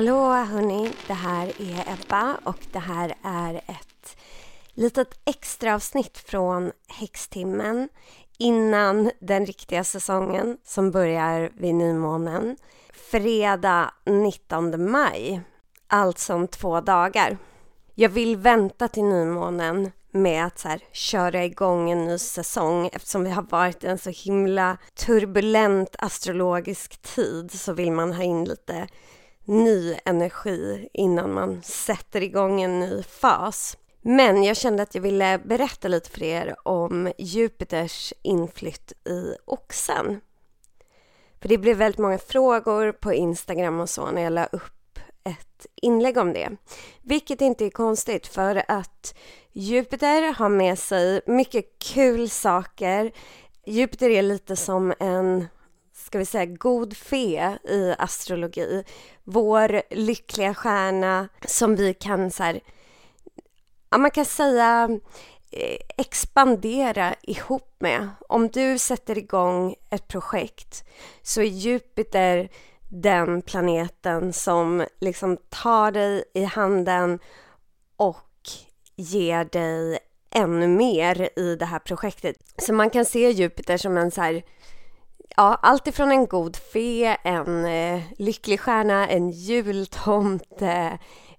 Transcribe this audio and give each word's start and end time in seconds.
Hallå 0.00 0.32
hörni, 0.32 0.92
det 1.06 1.14
här 1.14 1.46
är 1.46 1.92
Ebba 1.92 2.36
och 2.44 2.58
det 2.72 2.78
här 2.78 3.14
är 3.22 3.54
ett 3.54 4.16
litet 4.74 5.20
extra 5.24 5.74
avsnitt 5.74 6.18
från 6.18 6.72
Häxtimmen 6.88 7.88
innan 8.38 9.10
den 9.18 9.46
riktiga 9.46 9.84
säsongen 9.84 10.58
som 10.64 10.90
börjar 10.90 11.50
vid 11.54 11.74
nymånen. 11.74 12.56
Fredag 13.10 13.90
19 14.06 14.90
maj, 14.90 15.40
alltså 15.86 16.34
om 16.34 16.48
två 16.48 16.80
dagar. 16.80 17.38
Jag 17.94 18.08
vill 18.08 18.36
vänta 18.36 18.88
till 18.88 19.04
nymånen 19.04 19.92
med 20.10 20.46
att 20.46 20.58
så 20.58 20.68
här, 20.68 20.80
köra 20.92 21.44
igång 21.44 21.90
en 21.90 22.04
ny 22.04 22.18
säsong 22.18 22.90
eftersom 22.92 23.24
vi 23.24 23.30
har 23.30 23.42
varit 23.42 23.84
i 23.84 23.86
en 23.86 23.98
så 23.98 24.10
himla 24.10 24.78
turbulent 24.94 25.96
astrologisk 25.98 27.02
tid 27.02 27.50
så 27.52 27.72
vill 27.72 27.92
man 27.92 28.12
ha 28.12 28.22
in 28.22 28.44
lite 28.44 28.88
ny 29.50 29.98
energi 30.04 30.88
innan 30.92 31.32
man 31.32 31.62
sätter 31.62 32.22
igång 32.22 32.62
en 32.62 32.80
ny 32.80 33.02
fas. 33.02 33.76
Men 34.02 34.42
jag 34.42 34.56
kände 34.56 34.82
att 34.82 34.94
jag 34.94 35.02
ville 35.02 35.38
berätta 35.38 35.88
lite 35.88 36.10
för 36.10 36.22
er 36.22 36.56
om 36.64 37.12
Jupiters 37.18 38.12
inflytt 38.22 38.92
i 38.92 39.34
Oxen. 39.44 40.20
För 41.40 41.48
det 41.48 41.58
blev 41.58 41.76
väldigt 41.76 41.98
många 41.98 42.18
frågor 42.18 42.92
på 42.92 43.12
Instagram 43.12 43.80
och 43.80 43.90
så 43.90 44.10
när 44.10 44.22
jag 44.22 44.32
la 44.32 44.46
upp 44.46 44.98
ett 45.24 45.66
inlägg 45.74 46.16
om 46.16 46.32
det. 46.32 46.50
Vilket 47.02 47.40
inte 47.40 47.64
är 47.64 47.70
konstigt 47.70 48.26
för 48.26 48.62
att 48.68 49.14
Jupiter 49.52 50.32
har 50.32 50.48
med 50.48 50.78
sig 50.78 51.20
mycket 51.26 51.64
kul 51.78 52.30
saker. 52.30 53.12
Jupiter 53.66 54.10
är 54.10 54.22
lite 54.22 54.56
som 54.56 54.94
en 55.00 55.46
ska 56.10 56.18
vi 56.18 56.26
säga, 56.26 56.46
god 56.46 56.96
fe 56.96 57.58
i 57.64 57.94
astrologi. 57.98 58.84
Vår 59.24 59.82
lyckliga 59.90 60.54
stjärna 60.54 61.28
som 61.46 61.76
vi 61.76 61.94
kan 61.94 62.30
så 62.30 62.42
här, 62.42 62.60
ja, 63.90 63.98
man 63.98 64.10
kan 64.10 64.24
säga 64.24 64.88
eh, 65.50 65.78
expandera 65.96 67.14
ihop 67.22 67.76
med. 67.78 68.08
Om 68.28 68.48
du 68.48 68.78
sätter 68.78 69.18
igång 69.18 69.74
ett 69.90 70.08
projekt 70.08 70.84
så 71.22 71.40
är 71.40 71.44
Jupiter 71.44 72.48
den 72.88 73.42
planeten 73.42 74.32
som 74.32 74.86
liksom 75.00 75.36
tar 75.36 75.92
dig 75.92 76.24
i 76.34 76.44
handen 76.44 77.18
och 77.96 78.48
ger 78.96 79.44
dig 79.44 79.98
ännu 80.30 80.68
mer 80.68 81.38
i 81.38 81.56
det 81.56 81.66
här 81.66 81.78
projektet. 81.78 82.36
Så 82.56 82.72
man 82.72 82.90
kan 82.90 83.04
se 83.04 83.30
Jupiter 83.30 83.76
som 83.76 83.96
en 83.96 84.10
så 84.10 84.20
här 84.20 84.42
ja, 85.36 85.58
allt 85.62 85.86
ifrån 85.86 86.10
en 86.10 86.26
god 86.26 86.56
fe, 86.56 87.16
en 87.24 87.64
eh, 87.64 88.02
lycklig 88.18 88.60
stjärna, 88.60 89.08
en 89.08 89.30
jultomte, 89.30 90.98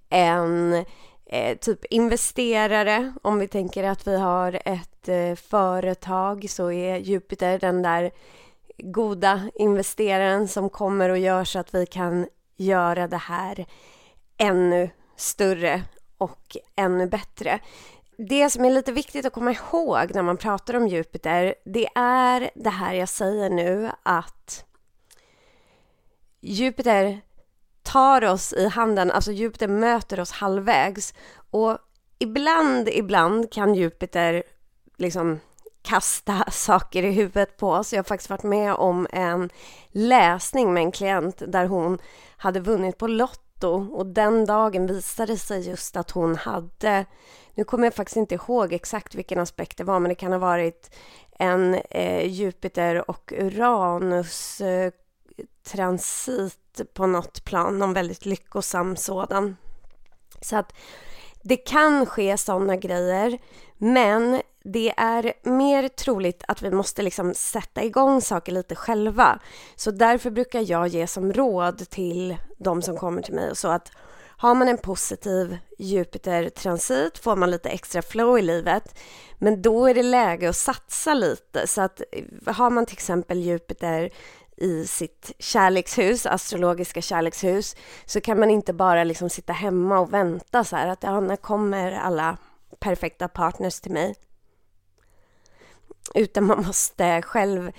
en 0.09 0.85
eh, 1.25 1.57
typ 1.57 1.85
investerare. 1.85 3.13
Om 3.21 3.39
vi 3.39 3.47
tänker 3.47 3.83
att 3.83 4.07
vi 4.07 4.17
har 4.17 4.61
ett 4.65 5.09
eh, 5.09 5.35
företag 5.35 6.49
så 6.49 6.71
är 6.71 6.97
Jupiter 6.97 7.59
den 7.59 7.81
där 7.81 8.11
goda 8.77 9.41
investeraren 9.55 10.47
som 10.47 10.69
kommer 10.69 11.09
och 11.09 11.19
gör 11.19 11.43
så 11.43 11.59
att 11.59 11.75
vi 11.75 11.85
kan 11.85 12.27
göra 12.57 13.07
det 13.07 13.17
här 13.17 13.65
ännu 14.37 14.89
större 15.15 15.83
och 16.17 16.57
ännu 16.75 17.07
bättre 17.07 17.59
det 18.29 18.49
som 18.49 18.65
är 18.65 18.69
lite 18.69 18.91
viktigt 18.91 19.25
att 19.25 19.33
komma 19.33 19.51
ihåg 19.51 20.15
när 20.15 20.21
man 20.21 20.37
pratar 20.37 20.73
om 20.73 20.87
Jupiter, 20.87 21.55
det 21.65 21.87
är 21.95 22.51
det 22.55 22.69
här 22.69 22.93
jag 22.93 23.09
säger 23.09 23.49
nu 23.49 23.91
att 24.03 24.65
Jupiter 26.41 27.21
tar 27.83 28.25
oss 28.25 28.53
i 28.53 28.67
handen, 28.67 29.11
alltså 29.11 29.31
Jupiter 29.31 29.67
möter 29.67 30.19
oss 30.19 30.31
halvvägs 30.31 31.13
och 31.51 31.77
ibland, 32.19 32.89
ibland 32.89 33.51
kan 33.51 33.75
Jupiter 33.75 34.43
liksom 34.97 35.39
kasta 35.81 36.45
saker 36.51 37.03
i 37.03 37.11
huvudet 37.11 37.57
på 37.57 37.71
oss. 37.71 37.93
Jag 37.93 37.99
har 37.99 38.03
faktiskt 38.03 38.29
varit 38.29 38.43
med 38.43 38.73
om 38.73 39.07
en 39.11 39.49
läsning 39.89 40.73
med 40.73 40.83
en 40.83 40.91
klient 40.91 41.41
där 41.47 41.65
hon 41.65 41.99
hade 42.37 42.59
vunnit 42.59 42.97
på 42.97 43.07
foto 43.61 43.95
och 43.95 44.05
den 44.05 44.45
dagen 44.45 44.87
visade 44.87 45.37
sig 45.37 45.67
just 45.69 45.97
att 45.97 46.11
hon 46.11 46.35
hade 46.35 47.05
nu 47.55 47.63
kommer 47.63 47.83
jag 47.83 47.93
faktiskt 47.93 48.17
inte 48.17 48.35
ihåg 48.35 48.73
exakt 48.73 49.15
vilken 49.15 49.39
aspekt 49.39 49.77
det 49.77 49.83
var, 49.83 49.99
men 49.99 50.09
det 50.09 50.15
kan 50.15 50.31
ha 50.31 50.39
varit 50.39 50.95
en 51.39 51.75
eh, 51.89 52.25
Jupiter 52.27 53.09
och 53.09 53.33
Uranus 53.37 54.61
eh, 54.61 54.91
transit 55.63 56.81
på 56.93 57.07
något 57.07 57.43
plan, 57.43 57.79
någon 57.79 57.93
väldigt 57.93 58.25
lyckosam 58.25 58.95
sådan. 58.95 59.57
Så 60.41 60.55
att 60.55 60.73
det 61.43 61.57
kan 61.57 62.05
ske 62.05 62.37
sådana 62.37 62.75
grejer, 62.75 63.37
men 63.77 64.41
det 64.63 64.93
är 64.97 65.33
mer 65.43 65.87
troligt 65.87 66.43
att 66.47 66.61
vi 66.61 66.71
måste 66.71 67.01
liksom 67.01 67.33
sätta 67.33 67.83
igång 67.83 68.21
saker 68.21 68.51
lite 68.51 68.75
själva. 68.75 69.39
Så 69.75 69.91
därför 69.91 70.31
brukar 70.31 70.71
jag 70.71 70.87
ge 70.87 71.07
som 71.07 71.33
råd 71.33 71.89
till 71.89 72.37
de 72.57 72.81
som 72.81 72.97
kommer 72.97 73.21
till 73.21 73.33
mig 73.33 73.49
och 73.49 73.57
så 73.57 73.67
att 73.67 73.91
har 74.41 74.55
man 74.55 74.67
en 74.67 74.77
positiv 74.77 75.57
Jupiter-transit 75.79 77.17
får 77.17 77.35
man 77.35 77.51
lite 77.51 77.69
extra 77.69 78.01
flow 78.01 78.39
i 78.39 78.41
livet. 78.41 78.99
Men 79.37 79.61
då 79.61 79.85
är 79.87 79.93
det 79.93 80.03
läge 80.03 80.49
att 80.49 80.55
satsa 80.55 81.13
lite. 81.13 81.67
Så 81.67 81.81
att 81.81 82.01
eh, 82.11 82.53
har 82.53 82.69
man 82.69 82.85
till 82.85 82.95
exempel 82.95 83.39
Jupiter 83.39 84.09
i 84.57 84.87
sitt 84.87 85.31
kärlekshus, 85.39 86.25
astrologiska 86.25 87.01
kärlekshus, 87.01 87.75
så 88.05 88.21
kan 88.21 88.39
man 88.39 88.49
inte 88.49 88.73
bara 88.73 89.03
liksom 89.03 89.29
sitta 89.29 89.53
hemma 89.53 89.99
och 89.99 90.13
vänta 90.13 90.63
så 90.63 90.75
här 90.75 90.87
att 90.87 91.03
ja, 91.03 91.19
när 91.19 91.35
kommer 91.35 91.91
alla 91.91 92.37
perfekta 92.79 93.27
partners 93.27 93.79
till 93.79 93.91
mig? 93.91 94.15
Utan 96.15 96.45
man 96.45 96.63
måste 96.65 97.21
själv 97.21 97.71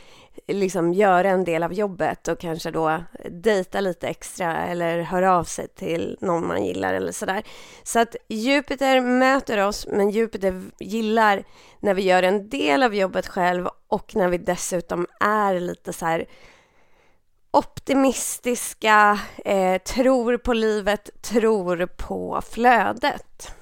liksom 0.47 0.93
göra 0.93 1.31
en 1.31 1.45
del 1.45 1.63
av 1.63 1.73
jobbet 1.73 2.29
och 2.29 2.39
kanske 2.39 2.71
då 2.71 3.03
dejta 3.31 3.81
lite 3.81 4.09
extra 4.09 4.67
eller 4.67 5.01
höra 5.01 5.37
av 5.37 5.45
sig 5.45 5.69
till 5.69 6.17
någon 6.21 6.47
man 6.47 6.65
gillar 6.65 6.95
eller 6.95 7.13
sådär. 7.13 7.43
Så 7.83 7.99
att 7.99 8.17
Jupiter 8.29 9.01
möter 9.01 9.67
oss, 9.67 9.87
men 9.87 10.11
Jupiter 10.11 10.63
gillar 10.79 11.45
när 11.81 11.95
vi 11.95 12.03
gör 12.03 12.23
en 12.23 12.49
del 12.49 12.83
av 12.83 12.95
jobbet 12.95 13.27
själv 13.27 13.69
och 13.89 14.17
när 14.17 14.29
vi 14.29 14.39
dessutom 14.39 15.07
är 15.21 15.61
lite 15.61 15.93
så 15.93 16.07
här 16.07 16.27
optimistiska, 17.51 19.19
eh, 19.45 19.83
tror 19.83 20.37
på 20.37 20.53
livet, 20.53 21.23
tror 21.23 21.87
på 21.87 22.43
flödet. 22.51 23.55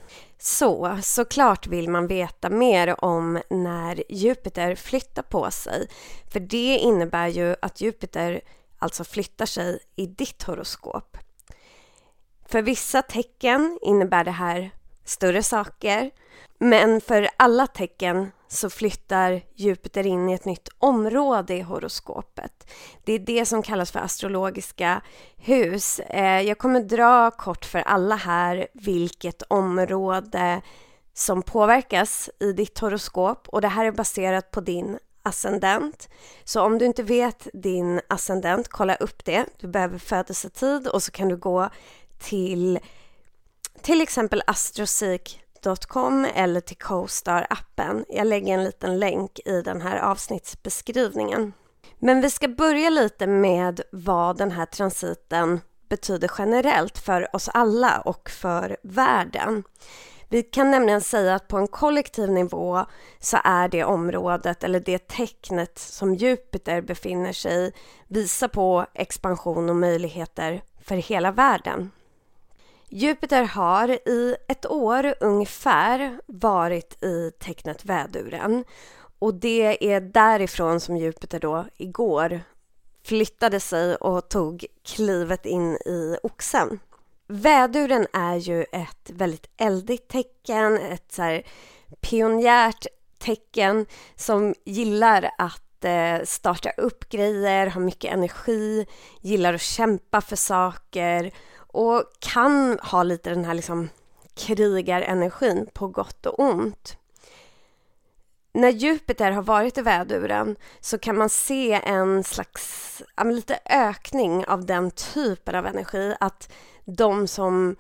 Så 0.42 0.98
såklart 1.02 1.66
vill 1.66 1.88
man 1.90 2.06
veta 2.06 2.50
mer 2.50 3.04
om 3.04 3.42
när 3.50 4.02
Jupiter 4.08 4.74
flyttar 4.74 5.22
på 5.22 5.50
sig. 5.50 5.88
För 6.32 6.40
det 6.40 6.76
innebär 6.76 7.28
ju 7.28 7.56
att 7.62 7.80
Jupiter 7.80 8.40
alltså 8.78 9.04
flyttar 9.04 9.46
sig 9.46 9.78
i 9.96 10.06
ditt 10.06 10.42
horoskop. 10.42 11.16
För 12.46 12.62
vissa 12.62 13.02
tecken 13.02 13.78
innebär 13.82 14.24
det 14.24 14.30
här 14.30 14.70
större 15.04 15.42
saker. 15.42 16.10
Men 16.58 17.00
för 17.00 17.28
alla 17.36 17.66
tecken 17.66 18.32
så 18.48 18.70
flyttar 18.70 19.42
Jupiter 19.54 20.06
in 20.06 20.28
i 20.28 20.32
ett 20.32 20.44
nytt 20.44 20.68
område 20.78 21.54
i 21.54 21.60
horoskopet. 21.60 22.72
Det 23.04 23.12
är 23.12 23.18
det 23.18 23.46
som 23.46 23.62
kallas 23.62 23.90
för 23.90 24.00
astrologiska 24.00 25.02
hus. 25.36 26.00
Eh, 26.00 26.40
jag 26.40 26.58
kommer 26.58 26.80
dra 26.80 27.30
kort 27.30 27.64
för 27.64 27.78
alla 27.78 28.16
här 28.16 28.68
vilket 28.72 29.42
område 29.42 30.62
som 31.14 31.42
påverkas 31.42 32.30
i 32.40 32.52
ditt 32.52 32.78
horoskop 32.78 33.48
och 33.48 33.60
det 33.60 33.68
här 33.68 33.84
är 33.84 33.92
baserat 33.92 34.50
på 34.50 34.60
din 34.60 34.98
ascendent. 35.22 36.08
Så 36.44 36.62
om 36.62 36.78
du 36.78 36.84
inte 36.86 37.02
vet 37.02 37.48
din 37.52 38.00
ascendent, 38.08 38.68
kolla 38.68 38.94
upp 38.94 39.24
det. 39.24 39.44
Du 39.60 39.68
behöver 39.68 39.98
födelsetid 39.98 40.88
och 40.88 41.02
så 41.02 41.10
kan 41.10 41.28
du 41.28 41.36
gå 41.36 41.70
till 42.18 42.78
till 43.82 44.00
exempel 44.00 44.42
Astrosik 44.46 45.40
Book.com 45.62 46.26
eller 46.34 46.60
till 46.60 46.76
CoStar-appen. 46.76 48.04
Jag 48.08 48.26
lägger 48.26 48.54
en 48.54 48.64
liten 48.64 48.98
länk 48.98 49.40
i 49.44 49.62
den 49.62 49.80
här 49.80 49.98
avsnittsbeskrivningen. 49.98 51.52
Men 51.98 52.20
vi 52.20 52.30
ska 52.30 52.48
börja 52.48 52.90
lite 52.90 53.26
med 53.26 53.80
vad 53.92 54.38
den 54.38 54.50
här 54.50 54.66
transiten 54.66 55.60
betyder 55.88 56.30
generellt 56.38 56.98
för 56.98 57.36
oss 57.36 57.48
alla 57.48 58.00
och 58.00 58.30
för 58.30 58.76
världen. 58.82 59.62
Vi 60.28 60.42
kan 60.42 60.70
nämligen 60.70 61.00
säga 61.00 61.34
att 61.34 61.48
på 61.48 61.58
en 61.58 61.68
kollektiv 61.68 62.30
nivå 62.30 62.84
så 63.18 63.38
är 63.44 63.68
det 63.68 63.84
området 63.84 64.64
eller 64.64 64.80
det 64.80 65.08
tecknet 65.08 65.78
som 65.78 66.14
Jupiter 66.14 66.80
befinner 66.80 67.32
sig 67.32 67.66
i 67.66 67.72
visar 68.08 68.48
på 68.48 68.86
expansion 68.94 69.70
och 69.70 69.76
möjligheter 69.76 70.62
för 70.82 70.96
hela 70.96 71.32
världen. 71.32 71.90
Jupiter 72.92 73.42
har 73.42 73.88
i 73.90 74.36
ett 74.48 74.66
år 74.66 75.14
ungefär 75.20 76.20
varit 76.26 77.02
i 77.04 77.30
tecknet 77.38 77.84
väduren 77.84 78.64
och 79.18 79.34
det 79.34 79.92
är 79.92 80.00
därifrån 80.00 80.80
som 80.80 80.96
Jupiter 80.96 81.40
då 81.40 81.66
igår 81.76 82.40
flyttade 83.04 83.60
sig 83.60 83.96
och 83.96 84.28
tog 84.28 84.66
klivet 84.84 85.46
in 85.46 85.74
i 85.74 86.16
oxen. 86.22 86.80
väduren 87.26 88.06
är 88.12 88.36
ju 88.36 88.62
ett 88.62 89.10
väldigt 89.10 89.50
eldigt 89.56 90.08
tecken, 90.08 90.76
ett 90.76 91.12
så 91.12 91.22
här 91.22 91.42
pionjärt 92.00 92.86
tecken 93.18 93.86
som 94.16 94.54
gillar 94.64 95.30
att 95.38 95.84
eh, 95.84 96.18
starta 96.24 96.70
upp 96.70 97.08
grejer, 97.08 97.66
har 97.66 97.80
mycket 97.80 98.12
energi, 98.12 98.86
gillar 99.20 99.54
att 99.54 99.60
kämpa 99.60 100.20
för 100.20 100.36
saker 100.36 101.32
och 101.72 102.04
kan 102.18 102.78
ha 102.82 103.02
lite 103.02 103.30
den 103.30 103.44
här 103.44 103.54
liksom 103.54 103.88
krigarenergin 104.34 105.66
på 105.72 105.88
gott 105.88 106.26
och 106.26 106.40
ont. 106.40 106.96
När 108.52 108.68
Jupiter 108.68 109.30
har 109.30 109.42
varit 109.42 109.78
i 109.78 109.82
väduren 109.82 110.56
så 110.80 110.98
kan 110.98 111.16
man 111.16 111.28
se 111.28 111.72
en 111.72 112.24
slags, 112.24 113.02
ja, 113.16 113.24
lite 113.24 113.58
ökning 113.70 114.46
av 114.46 114.66
den 114.66 114.90
typen 114.90 115.54
av 115.54 115.66
energi. 115.66 116.14
Att 116.20 116.52
de 116.84 117.26
som 117.26 117.76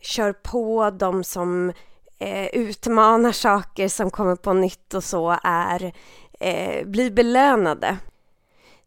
kör 0.00 0.32
på, 0.32 0.90
de 0.90 1.24
som 1.24 1.72
eh, 2.18 2.46
utmanar 2.46 3.32
saker 3.32 3.88
som 3.88 4.10
kommer 4.10 4.36
på 4.36 4.52
nytt 4.52 4.94
och 4.94 5.04
så 5.04 5.38
är, 5.42 5.92
eh, 6.40 6.86
blir 6.86 7.10
belönade. 7.10 7.98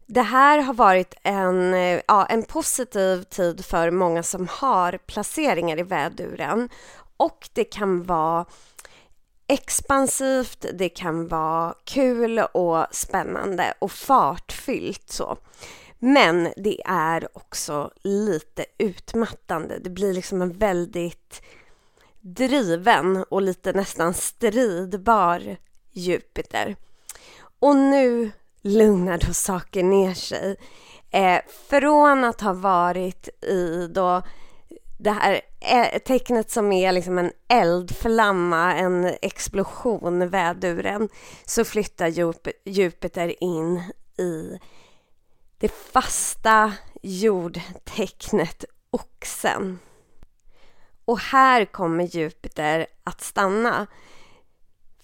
Det 0.06 0.22
här 0.22 0.58
har 0.58 0.74
varit 0.74 1.14
en, 1.22 1.74
eh, 1.74 2.00
ja, 2.08 2.26
en 2.26 2.42
positiv 2.42 3.22
tid 3.22 3.64
för 3.64 3.90
många 3.90 4.22
som 4.22 4.48
har 4.50 4.98
placeringar 4.98 5.78
i 5.78 5.82
väduren 5.82 6.68
och 7.16 7.48
det 7.52 7.64
kan 7.64 8.02
vara 8.02 8.46
expansivt, 9.46 10.66
det 10.74 10.88
kan 10.88 11.28
vara 11.28 11.74
kul 11.84 12.38
och 12.38 12.86
spännande 12.90 13.74
och 13.78 13.92
fartfyllt 13.92 15.10
så. 15.10 15.36
Men 15.98 16.52
det 16.56 16.80
är 16.84 17.28
också 17.36 17.90
lite 18.02 18.64
utmattande. 18.78 19.78
Det 19.78 19.90
blir 19.90 20.14
liksom 20.14 20.42
en 20.42 20.52
väldigt 20.52 21.42
driven 22.20 23.24
och 23.28 23.42
lite 23.42 23.72
nästan 23.72 24.14
stridbar 24.14 25.56
Jupiter. 25.92 26.76
Och 27.58 27.76
nu 27.76 28.30
lugnar 28.64 29.18
då 29.18 29.32
saker 29.32 29.82
ner 29.82 30.14
sig. 30.14 30.56
Eh, 31.10 31.40
från 31.70 32.24
att 32.24 32.40
ha 32.40 32.52
varit 32.52 33.28
i 33.44 33.86
då 33.94 34.22
det 34.98 35.10
här 35.10 35.40
eh, 35.60 35.98
tecknet 35.98 36.50
som 36.50 36.72
är 36.72 36.92
liksom 36.92 37.18
en 37.18 37.32
eldflamma, 37.48 38.74
en 38.74 39.14
explosion, 39.22 40.28
väduren, 40.28 41.08
så 41.44 41.64
flyttar 41.64 42.12
Jupiter 42.64 43.42
in 43.44 43.82
i 44.18 44.58
det 45.58 45.68
fasta 45.68 46.72
jordtecknet 47.02 48.64
Oxen. 48.90 49.78
Och 51.04 51.18
här 51.18 51.64
kommer 51.64 52.04
Jupiter 52.04 52.86
att 53.04 53.20
stanna. 53.20 53.86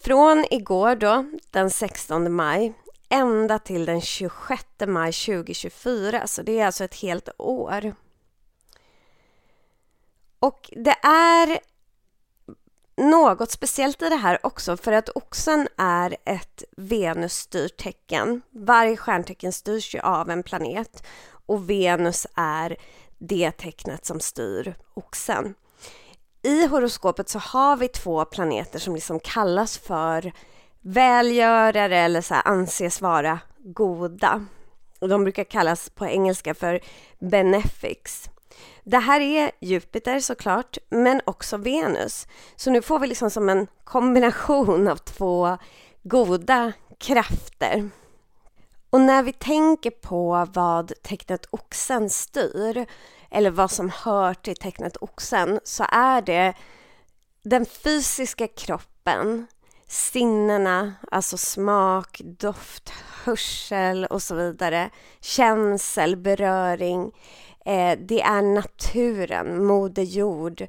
Från 0.00 0.44
igår 0.50 0.94
då, 0.94 1.24
den 1.50 1.70
16 1.70 2.32
maj, 2.32 2.72
ända 3.10 3.58
till 3.58 3.84
den 3.84 4.00
26 4.00 4.64
maj 4.86 5.12
2024, 5.12 6.26
så 6.26 6.42
det 6.42 6.58
är 6.58 6.66
alltså 6.66 6.84
ett 6.84 6.94
helt 6.94 7.28
år. 7.38 7.94
Och 10.38 10.70
det 10.76 10.96
är 11.02 11.58
något 12.96 13.50
speciellt 13.50 14.02
i 14.02 14.08
det 14.08 14.16
här 14.16 14.46
också 14.46 14.76
för 14.76 14.92
att 14.92 15.08
oxen 15.08 15.68
är 15.76 16.16
ett 16.24 16.64
Venusstyrt 16.76 17.76
tecken. 17.76 18.42
Varje 18.50 18.96
stjärntecken 18.96 19.52
styrs 19.52 19.94
ju 19.94 20.00
av 20.00 20.30
en 20.30 20.42
planet 20.42 21.06
och 21.46 21.70
Venus 21.70 22.26
är 22.34 22.76
det 23.18 23.50
tecknet 23.50 24.06
som 24.06 24.20
styr 24.20 24.74
oxen. 24.94 25.54
I 26.42 26.66
horoskopet 26.66 27.28
så 27.28 27.38
har 27.38 27.76
vi 27.76 27.88
två 27.88 28.24
planeter 28.24 28.78
som 28.78 28.94
liksom 28.94 29.20
kallas 29.20 29.78
för 29.78 30.32
välgörare 30.80 31.98
eller 31.98 32.20
så 32.20 32.34
anses 32.34 33.00
vara 33.00 33.38
goda. 33.58 34.46
Och 35.00 35.08
de 35.08 35.24
brukar 35.24 35.44
kallas 35.44 35.90
på 35.90 36.06
engelska 36.06 36.54
för 36.54 36.80
benefics. 37.18 38.30
Det 38.84 38.98
här 38.98 39.20
är 39.20 39.50
Jupiter 39.60 40.20
såklart, 40.20 40.78
men 40.88 41.20
också 41.24 41.56
Venus. 41.56 42.26
Så 42.56 42.70
nu 42.70 42.82
får 42.82 42.98
vi 42.98 43.06
liksom 43.06 43.30
som 43.30 43.48
en 43.48 43.66
kombination 43.84 44.88
av 44.88 44.96
två 44.96 45.58
goda 46.02 46.72
krafter. 46.98 47.90
Och 48.90 49.00
när 49.00 49.22
vi 49.22 49.32
tänker 49.32 49.90
på 49.90 50.48
vad 50.52 50.92
tecknet 51.02 51.46
oxen 51.50 52.10
styr, 52.10 52.86
eller 53.30 53.50
vad 53.50 53.70
som 53.70 53.90
hör 53.90 54.34
till 54.34 54.56
tecknet 54.56 54.96
oxen, 55.00 55.60
så 55.64 55.84
är 55.88 56.22
det 56.22 56.54
den 57.42 57.66
fysiska 57.66 58.48
kroppen, 58.48 59.46
sinnena, 59.90 60.94
alltså 61.10 61.36
smak, 61.36 62.20
doft, 62.24 62.92
hörsel 63.24 64.04
och 64.04 64.22
så 64.22 64.34
vidare, 64.34 64.90
känsel, 65.20 66.16
beröring, 66.16 67.12
Eh, 67.64 67.98
det 67.98 68.20
är 68.20 68.42
naturen, 68.42 69.64
moder 69.64 70.02
jord, 70.02 70.66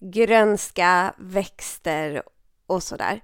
grönska, 0.00 1.14
växter 1.18 2.22
och 2.66 2.82
sådär. 2.82 3.20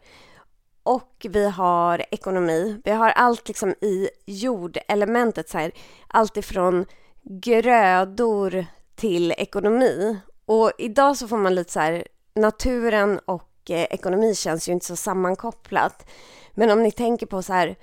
Och 0.83 1.27
vi 1.29 1.49
har 1.49 2.05
ekonomi. 2.11 2.81
Vi 2.85 2.91
har 2.91 3.11
allt 3.11 3.49
liksom 3.49 3.71
i 3.71 4.09
jordelementet, 4.27 5.49
så 5.49 5.59
här, 5.59 5.73
allt 6.09 6.37
ifrån 6.37 6.87
grödor 7.23 8.67
till 8.95 9.33
ekonomi. 9.33 10.19
Och 10.47 10.73
idag 10.79 11.17
så 11.17 11.29
får 11.29 11.37
man 11.37 11.55
lite 11.55 11.73
så 11.73 11.81
här, 11.81 12.07
naturen 12.35 13.19
och 13.19 13.56
och 13.71 13.77
ekonomi 13.77 14.35
känns 14.35 14.69
ju 14.69 14.73
inte 14.73 14.87
så 14.87 14.97
sammankopplat. 14.97 16.07
Men 16.55 16.71
om 16.71 16.83
ni 16.83 16.93
tänker 16.93 17.27
på 17.27 17.43
så 17.43 17.53
här, 17.53 17.77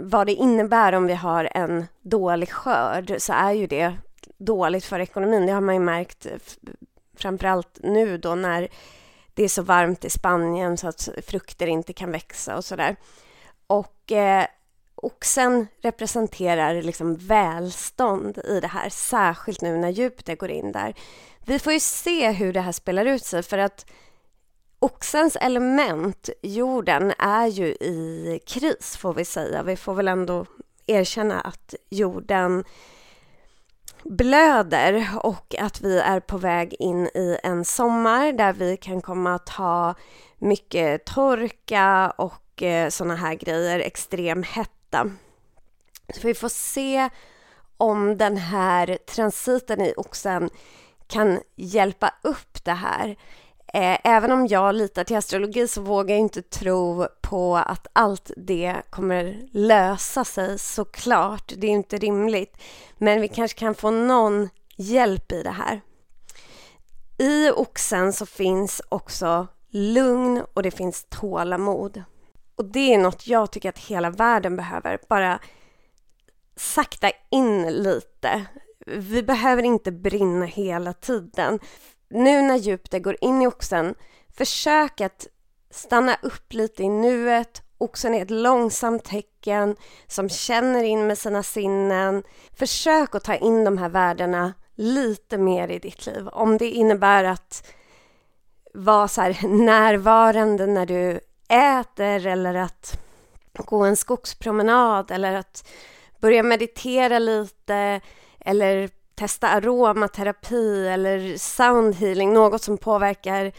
vad 0.00 0.26
det 0.26 0.32
innebär 0.32 0.92
om 0.92 1.06
vi 1.06 1.14
har 1.14 1.48
en 1.52 1.86
dålig 2.02 2.50
skörd 2.50 3.14
så 3.18 3.32
är 3.32 3.52
ju 3.52 3.66
det 3.66 3.94
dåligt 4.38 4.84
för 4.84 5.00
ekonomin. 5.00 5.46
Det 5.46 5.52
har 5.52 5.60
man 5.60 5.74
ju 5.74 5.80
märkt 5.80 6.26
framförallt 7.16 7.78
nu 7.82 8.18
då 8.18 8.34
när 8.34 8.68
det 9.34 9.44
är 9.44 9.48
så 9.48 9.62
varmt 9.62 10.04
i 10.04 10.10
Spanien 10.10 10.76
så 10.76 10.88
att 10.88 11.08
frukter 11.26 11.66
inte 11.66 11.92
kan 11.92 12.12
växa 12.12 12.56
och 12.56 12.64
sådär. 12.64 12.96
Och 13.66 14.12
eh, 14.12 14.46
oxen 14.94 15.66
representerar 15.82 16.82
liksom 16.82 17.16
välstånd 17.16 18.38
i 18.38 18.60
det 18.60 18.68
här, 18.68 18.88
särskilt 18.88 19.60
nu 19.60 19.76
när 19.76 19.90
Jupiter 19.90 20.36
går 20.36 20.50
in 20.50 20.72
där. 20.72 20.94
Vi 21.44 21.58
får 21.58 21.72
ju 21.72 21.80
se 21.80 22.30
hur 22.30 22.52
det 22.52 22.60
här 22.60 22.72
spelar 22.72 23.04
ut 23.04 23.24
sig 23.24 23.42
för 23.42 23.58
att 23.58 23.86
Oxens 24.84 25.36
element, 25.36 26.30
jorden, 26.42 27.12
är 27.18 27.46
ju 27.46 27.66
i 27.66 28.40
kris 28.46 28.96
får 28.96 29.14
vi 29.14 29.24
säga. 29.24 29.62
Vi 29.62 29.76
får 29.76 29.94
väl 29.94 30.08
ändå 30.08 30.46
erkänna 30.86 31.40
att 31.40 31.74
jorden 31.90 32.64
blöder 34.02 35.08
och 35.22 35.54
att 35.58 35.80
vi 35.80 35.98
är 35.98 36.20
på 36.20 36.38
väg 36.38 36.74
in 36.78 37.06
i 37.06 37.38
en 37.42 37.64
sommar 37.64 38.32
där 38.32 38.52
vi 38.52 38.76
kan 38.76 39.02
komma 39.02 39.34
att 39.34 39.48
ha 39.48 39.94
mycket 40.38 41.04
torka 41.04 42.12
och 42.18 42.62
eh, 42.62 42.88
såna 42.88 43.16
här 43.16 43.34
grejer, 43.34 43.80
extrem 43.80 44.42
hetta. 44.42 45.10
Så 46.14 46.26
vi 46.26 46.34
får 46.34 46.48
se 46.48 47.08
om 47.76 48.16
den 48.16 48.36
här 48.36 48.98
transiten 49.06 49.80
i 49.80 49.94
oxen 49.96 50.50
kan 51.06 51.40
hjälpa 51.56 52.14
upp 52.22 52.64
det 52.64 52.72
här. 52.72 53.16
Eh, 53.74 53.98
även 54.04 54.32
om 54.32 54.46
jag 54.46 54.74
litar 54.74 55.04
till 55.04 55.16
astrologi 55.16 55.68
så 55.68 55.80
vågar 55.80 56.14
jag 56.14 56.20
inte 56.20 56.42
tro 56.42 57.06
på 57.22 57.56
att 57.56 57.86
allt 57.92 58.30
det 58.36 58.82
kommer 58.90 59.48
lösa 59.52 60.24
sig 60.24 60.58
såklart. 60.58 61.52
Det 61.56 61.66
är 61.66 61.70
inte 61.70 61.98
rimligt. 61.98 62.56
Men 62.98 63.20
vi 63.20 63.28
kanske 63.28 63.58
kan 63.58 63.74
få 63.74 63.90
någon 63.90 64.48
hjälp 64.76 65.32
i 65.32 65.42
det 65.42 65.50
här. 65.50 65.80
I 67.18 67.50
oxen 67.50 68.12
så 68.12 68.26
finns 68.26 68.82
också 68.88 69.46
lugn 69.70 70.44
och 70.54 70.62
det 70.62 70.70
finns 70.70 71.06
tålamod. 71.08 72.02
Och 72.56 72.64
det 72.64 72.94
är 72.94 72.98
något 72.98 73.26
jag 73.26 73.50
tycker 73.50 73.68
att 73.68 73.78
hela 73.78 74.10
världen 74.10 74.56
behöver. 74.56 74.98
Bara 75.08 75.38
sakta 76.56 77.10
in 77.30 77.62
lite. 77.62 78.44
Vi 78.86 79.22
behöver 79.22 79.62
inte 79.62 79.92
brinna 79.92 80.46
hela 80.46 80.92
tiden 80.92 81.58
nu 82.14 82.42
när 82.42 82.56
Jupiter 82.56 82.98
går 82.98 83.16
in 83.20 83.42
i 83.42 83.46
oxen, 83.46 83.94
försök 84.36 85.00
att 85.00 85.26
stanna 85.70 86.16
upp 86.22 86.52
lite 86.52 86.82
i 86.82 86.88
nuet. 86.88 87.62
Oxen 87.78 88.14
är 88.14 88.22
ett 88.22 88.30
långsamt 88.30 89.04
tecken 89.04 89.76
som 90.06 90.28
känner 90.28 90.84
in 90.84 91.06
med 91.06 91.18
sina 91.18 91.42
sinnen. 91.42 92.22
Försök 92.58 93.14
att 93.14 93.24
ta 93.24 93.34
in 93.34 93.64
de 93.64 93.78
här 93.78 93.88
värdena 93.88 94.54
lite 94.74 95.38
mer 95.38 95.68
i 95.68 95.78
ditt 95.78 96.06
liv. 96.06 96.28
Om 96.28 96.58
det 96.58 96.70
innebär 96.70 97.24
att 97.24 97.72
vara 98.74 99.08
så 99.08 99.22
närvarande 99.48 100.66
när 100.66 100.86
du 100.86 101.20
äter 101.48 102.26
eller 102.26 102.54
att 102.54 103.00
gå 103.54 103.84
en 103.84 103.96
skogspromenad 103.96 105.10
eller 105.10 105.34
att 105.34 105.68
börja 106.20 106.42
meditera 106.42 107.18
lite 107.18 108.00
eller 108.40 108.90
testa 109.14 109.48
aromaterapi 109.48 110.88
eller 110.88 111.36
soundhealing, 111.36 112.32
något 112.32 112.62
som 112.62 112.78
påverkar 112.78 113.52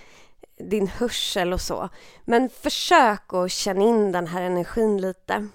din 0.57 0.87
hörsel 0.87 1.53
och 1.53 1.61
så. 1.61 1.89
Men 2.25 2.49
försök 2.49 3.33
att 3.33 3.51
känna 3.51 3.81
in 3.81 4.11
den 4.11 4.27
här 4.27 4.41
energin 4.41 5.01
lite. 5.01 5.47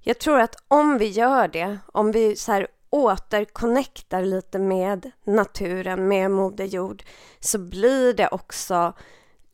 Jag 0.00 0.18
tror 0.18 0.40
att 0.40 0.56
om 0.68 0.98
vi 0.98 1.08
gör 1.08 1.48
det, 1.48 1.78
om 1.92 2.12
vi 2.12 2.36
så 2.36 2.52
här 2.52 2.66
återconnectar 2.90 4.22
lite 4.22 4.58
med 4.58 5.10
naturen, 5.24 6.08
med 6.08 6.30
Moder 6.30 6.64
Jord, 6.64 7.02
så 7.40 7.58
blir 7.58 8.14
det 8.14 8.28
också 8.28 8.92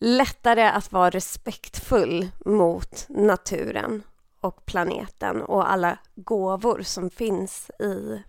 lättare 0.00 0.62
att 0.62 0.93
vara 0.93 1.11
respektfull 1.11 2.29
mot 2.45 3.07
naturen 3.09 4.02
och 4.40 4.67
planeten 4.67 5.43
och 5.43 5.71
alla 5.71 5.99
gåvor 6.14 6.83
som 6.83 7.11
finns 7.11 7.71
i 7.71 8.23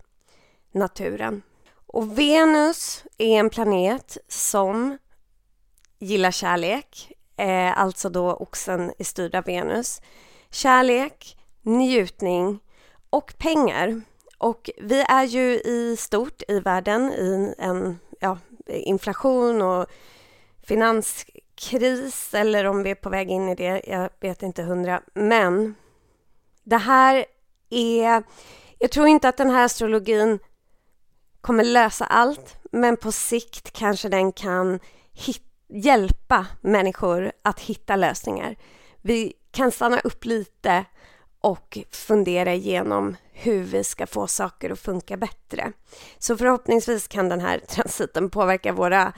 naturen. 0.72 1.42
Och 1.86 2.18
Venus 2.18 3.04
är 3.18 3.38
en 3.38 3.50
planet 3.50 4.18
som 4.28 4.98
gillar 5.98 6.30
kärlek, 6.30 7.12
eh, 7.36 7.78
alltså 7.78 8.08
då 8.08 8.32
oxen 8.32 8.92
är 8.98 9.04
styrd 9.04 9.34
av 9.34 9.44
Venus. 9.44 10.00
Kärlek, 10.50 11.36
njutning 11.62 12.60
och 13.10 13.34
pengar. 13.38 14.00
Och 14.38 14.70
vi 14.78 15.00
är 15.00 15.24
ju 15.24 15.60
i 15.60 15.96
stort 15.98 16.42
i 16.48 16.60
världen 16.60 17.12
i 17.12 17.54
en 17.58 17.98
ja, 18.20 18.38
inflation 18.66 19.62
och 19.62 19.86
finanskris 20.62 22.34
eller 22.34 22.64
om 22.64 22.82
vi 22.82 22.90
är 22.90 22.94
på 22.94 23.10
väg 23.10 23.30
in 23.30 23.48
i 23.48 23.54
det, 23.54 23.82
jag 23.86 24.10
vet 24.20 24.42
inte 24.42 24.62
hundra. 24.62 25.02
Men 25.14 25.74
det 26.62 26.76
här 26.76 27.24
är... 27.70 28.22
Jag 28.78 28.90
tror 28.90 29.06
inte 29.06 29.28
att 29.28 29.36
den 29.36 29.50
här 29.50 29.64
astrologin 29.64 30.38
kommer 31.42 31.64
lösa 31.64 32.04
allt, 32.04 32.56
men 32.72 32.96
på 32.96 33.12
sikt 33.12 33.72
kanske 33.72 34.08
den 34.08 34.32
kan 34.32 34.78
hjälpa 35.68 36.46
människor 36.60 37.32
att 37.42 37.60
hitta 37.60 37.96
lösningar. 37.96 38.56
Vi 39.02 39.32
kan 39.50 39.70
stanna 39.70 40.00
upp 40.00 40.24
lite 40.24 40.84
och 41.40 41.78
fundera 41.90 42.54
igenom 42.54 43.16
hur 43.32 43.62
vi 43.62 43.84
ska 43.84 44.06
få 44.06 44.26
saker 44.26 44.70
att 44.70 44.78
funka 44.78 45.16
bättre. 45.16 45.72
Så 46.18 46.36
förhoppningsvis 46.36 47.08
kan 47.08 47.28
den 47.28 47.40
här 47.40 47.58
transiten 47.58 48.30
påverka 48.30 48.72
våra, 48.72 49.12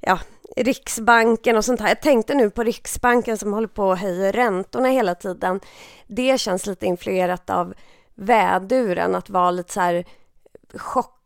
ja, 0.00 0.18
Riksbanken 0.56 1.56
och 1.56 1.64
sånt 1.64 1.80
här. 1.80 1.88
Jag 1.88 2.02
tänkte 2.02 2.34
nu 2.34 2.50
på 2.50 2.62
Riksbanken 2.62 3.38
som 3.38 3.52
håller 3.52 3.68
på 3.68 3.92
att 3.92 4.00
höja 4.00 4.32
räntorna 4.32 4.88
hela 4.88 5.14
tiden. 5.14 5.60
Det 6.06 6.40
känns 6.40 6.66
lite 6.66 6.86
influerat 6.86 7.50
av 7.50 7.74
väduren, 8.14 9.14
att 9.14 9.30
vara 9.30 9.50
lite 9.50 9.72
så 9.72 9.80
här 9.80 10.04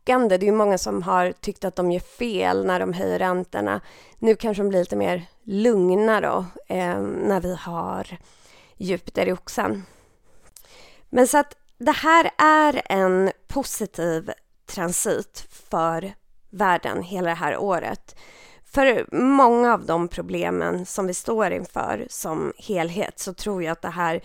chockande. 0.03 0.37
Det 0.37 0.45
är 0.45 0.47
ju 0.47 0.57
många 0.57 0.77
som 0.77 1.03
har 1.03 1.31
tyckt 1.31 1.65
att 1.65 1.75
de 1.75 1.91
gör 1.91 1.99
fel 1.99 2.65
när 2.65 2.79
de 2.79 2.93
höjer 2.93 3.19
räntorna. 3.19 3.81
Nu 4.19 4.35
kanske 4.35 4.63
de 4.63 4.69
blir 4.69 4.79
lite 4.79 4.95
mer 4.95 5.25
lugna 5.43 6.21
då, 6.21 6.45
eh, 6.67 6.99
när 6.99 7.41
vi 7.41 7.55
har 7.55 8.17
Jupiter 8.77 9.27
i 9.27 9.33
oxen. 9.33 9.83
Men 11.09 11.27
så 11.27 11.37
att 11.37 11.55
det 11.77 11.91
här 11.91 12.31
är 12.37 12.81
en 12.89 13.31
positiv 13.47 14.31
transit 14.65 15.47
för 15.69 16.13
världen 16.49 17.03
hela 17.03 17.29
det 17.29 17.35
här 17.35 17.57
året. 17.57 18.15
För 18.65 19.07
många 19.15 19.73
av 19.73 19.85
de 19.85 20.07
problemen 20.07 20.85
som 20.85 21.07
vi 21.07 21.13
står 21.13 21.51
inför 21.51 22.07
som 22.09 22.53
helhet 22.57 23.19
så 23.19 23.33
tror 23.33 23.63
jag 23.63 23.71
att 23.71 23.81
det 23.81 23.89
här 23.89 24.21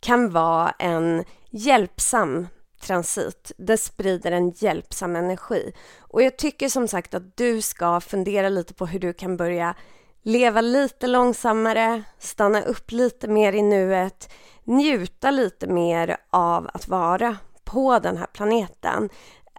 kan 0.00 0.30
vara 0.30 0.74
en 0.78 1.24
hjälpsam 1.50 2.46
transit. 2.82 3.52
Det 3.56 3.76
sprider 3.76 4.32
en 4.32 4.50
hjälpsam 4.50 5.16
energi. 5.16 5.72
Och 5.98 6.22
jag 6.22 6.36
tycker 6.38 6.68
som 6.68 6.88
sagt 6.88 7.14
att 7.14 7.36
du 7.36 7.62
ska 7.62 8.00
fundera 8.00 8.48
lite 8.48 8.74
på 8.74 8.86
hur 8.86 8.98
du 8.98 9.12
kan 9.12 9.36
börja 9.36 9.74
leva 10.22 10.60
lite 10.60 11.06
långsammare, 11.06 12.02
stanna 12.18 12.62
upp 12.62 12.90
lite 12.90 13.28
mer 13.28 13.52
i 13.52 13.62
nuet, 13.62 14.32
njuta 14.64 15.30
lite 15.30 15.66
mer 15.66 16.16
av 16.30 16.70
att 16.74 16.88
vara 16.88 17.36
på 17.64 17.98
den 17.98 18.16
här 18.16 18.26
planeten. 18.26 19.08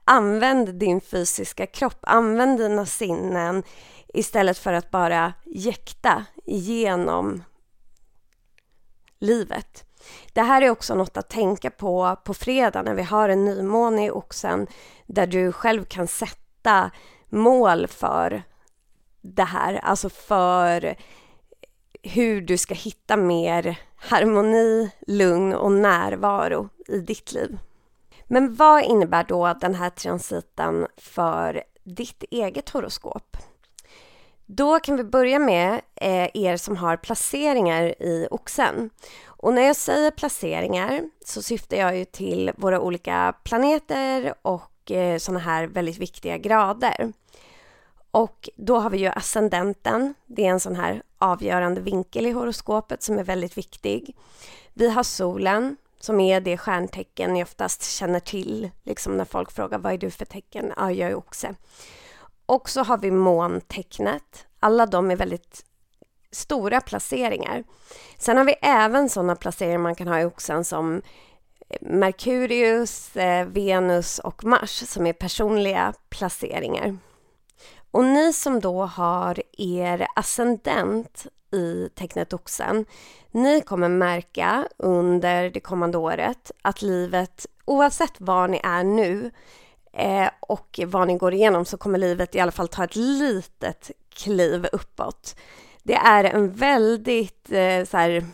Använd 0.05 0.75
din 0.75 1.01
fysiska 1.01 1.65
kropp, 1.65 1.99
använd 2.01 2.59
dina 2.59 2.85
sinnen 2.85 3.63
istället 4.13 4.57
för 4.57 4.73
att 4.73 4.91
bara 4.91 5.33
jäkta 5.45 6.25
igenom 6.45 7.43
livet. 9.23 9.85
Det 10.33 10.41
här 10.41 10.61
är 10.61 10.69
också 10.69 10.95
något 10.95 11.17
att 11.17 11.29
tänka 11.29 11.69
på 11.69 12.17
på 12.23 12.33
fredag 12.33 12.81
när 12.81 12.93
vi 12.93 13.03
har 13.03 13.29
en 13.29 13.45
nymåne 13.45 14.05
i 14.05 14.11
oxen 14.11 14.67
där 15.05 15.27
du 15.27 15.51
själv 15.51 15.85
kan 15.85 16.07
sätta 16.07 16.91
mål 17.29 17.87
för 17.87 18.43
det 19.21 19.43
här, 19.43 19.73
alltså 19.73 20.09
för 20.09 20.95
hur 22.03 22.41
du 22.41 22.57
ska 22.57 22.73
hitta 22.73 23.17
mer 23.17 23.79
harmoni, 23.95 24.91
lugn 25.07 25.53
och 25.53 25.71
närvaro 25.71 26.69
i 26.87 26.99
ditt 26.99 27.31
liv. 27.31 27.57
Men 28.27 28.55
vad 28.55 28.83
innebär 28.83 29.23
då 29.23 29.53
den 29.61 29.75
här 29.75 29.89
transiten 29.89 30.87
för 30.97 31.63
ditt 31.83 32.23
eget 32.31 32.69
horoskop? 32.69 33.37
Då 34.45 34.79
kan 34.79 34.97
vi 34.97 35.03
börja 35.03 35.39
med 35.39 35.81
eh, 35.95 36.29
er 36.33 36.57
som 36.57 36.77
har 36.77 36.97
placeringar 36.97 38.01
i 38.01 38.27
oxen. 38.31 38.89
Och 39.25 39.53
när 39.53 39.61
jag 39.61 39.75
säger 39.75 40.11
placeringar 40.11 41.01
så 41.25 41.41
syftar 41.41 41.77
jag 41.77 41.97
ju 41.97 42.05
till 42.05 42.51
våra 42.55 42.79
olika 42.79 43.35
planeter 43.43 44.33
och 44.41 44.91
eh, 44.91 45.17
sådana 45.17 45.39
här 45.39 45.67
väldigt 45.67 45.97
viktiga 45.97 46.37
grader. 46.37 47.13
Och 48.11 48.49
då 48.55 48.79
har 48.79 48.89
vi 48.89 48.97
ju 48.97 49.07
ascendenten. 49.07 50.13
Det 50.25 50.45
är 50.45 50.49
en 50.49 50.59
sån 50.59 50.75
här 50.75 51.03
avgörande 51.17 51.81
vinkel 51.81 52.25
i 52.25 52.31
horoskopet 52.31 53.03
som 53.03 53.19
är 53.19 53.23
väldigt 53.23 53.57
viktig. 53.57 54.15
Vi 54.73 54.89
har 54.89 55.03
solen 55.03 55.77
som 55.99 56.19
är 56.19 56.41
det 56.41 56.57
stjärntecken 56.57 57.33
ni 57.33 57.43
oftast 57.43 57.83
känner 57.83 58.19
till, 58.19 58.69
liksom 58.83 59.17
när 59.17 59.25
folk 59.25 59.51
frågar 59.51 59.77
vad 59.77 59.93
är 59.93 59.97
du 59.97 60.11
för 60.11 60.25
tecken? 60.25 60.73
Ja, 60.77 60.91
jag 60.91 61.09
är 61.09 61.15
oxe. 61.15 61.55
Och 62.45 62.69
så 62.69 62.83
har 62.83 62.97
vi 62.97 63.11
måntecknet. 63.11 64.47
Alla 64.59 64.85
de 64.85 65.11
är 65.11 65.15
väldigt 65.15 65.65
stora 66.31 66.81
placeringar. 66.81 67.63
Sen 68.17 68.37
har 68.37 68.43
vi 68.43 68.55
även 68.61 69.09
sådana 69.09 69.35
placeringar 69.35 69.77
man 69.77 69.95
kan 69.95 70.07
ha 70.07 70.19
i 70.19 70.25
oxen 70.25 70.63
som 70.63 71.01
eh, 71.69 71.77
Merkurius, 71.81 73.15
eh, 73.15 73.47
Venus 73.47 74.19
och 74.19 74.43
Mars 74.43 74.89
som 74.89 75.07
är 75.07 75.13
personliga 75.13 75.93
placeringar. 76.09 76.97
Och 77.91 78.05
ni 78.05 78.33
som 78.33 78.59
då 78.59 78.85
har 78.85 79.43
er 79.57 80.07
ascendent 80.15 81.27
i 81.51 81.89
tecknet 81.95 82.33
oxen, 82.33 82.85
ni 83.31 83.61
kommer 83.61 83.89
märka 83.89 84.67
under 84.77 85.49
det 85.49 85.59
kommande 85.59 85.97
året 85.97 86.51
att 86.61 86.81
livet, 86.81 87.45
oavsett 87.65 88.13
var 88.17 88.47
ni 88.47 88.61
är 88.63 88.83
nu 88.83 89.31
eh, 89.93 90.29
och 90.39 90.79
vad 90.87 91.07
ni 91.07 91.17
går 91.17 91.33
igenom, 91.33 91.65
så 91.65 91.77
kommer 91.77 91.99
livet 91.99 92.35
i 92.35 92.39
alla 92.39 92.51
fall 92.51 92.67
ta 92.67 92.83
ett 92.83 92.95
litet 92.95 93.91
kliv 94.13 94.67
uppåt. 94.71 95.35
Det 95.83 95.95
är 95.95 96.23
en 96.23 96.51
väldigt 96.51 97.51
eh, 97.51 97.85
så 97.85 97.97
här, 97.97 98.25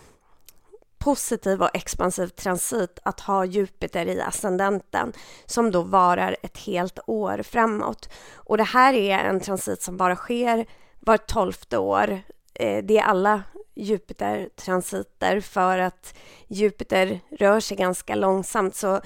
positiv 0.98 1.62
och 1.62 1.70
expansiv 1.74 2.28
transit 2.28 3.00
att 3.04 3.20
ha 3.20 3.46
Jupiter 3.46 4.06
i 4.06 4.22
ascendenten 4.22 5.14
som 5.46 5.72
då 5.72 5.82
varar 5.82 6.38
ett 6.42 6.58
helt 6.58 7.00
år 7.08 7.44
framåt. 7.44 8.10
Och 8.34 8.58
det 8.58 8.64
här 8.64 8.94
är 8.94 9.20
en 9.20 9.40
transit 9.40 9.82
som 9.82 9.98
bara 9.98 10.16
sker 10.16 10.66
vart 11.00 11.28
tolfte 11.28 11.78
år. 11.78 12.22
Eh, 12.54 12.84
det 12.84 12.98
är 12.98 13.04
alla 13.04 13.44
Jupiter-transiter 13.76 15.42
för 15.42 15.78
att 15.78 16.14
Jupiter 16.48 17.20
rör 17.30 17.60
sig 17.60 17.78
ganska 17.78 18.16
långsamt. 18.16 18.76
Så 18.76 19.02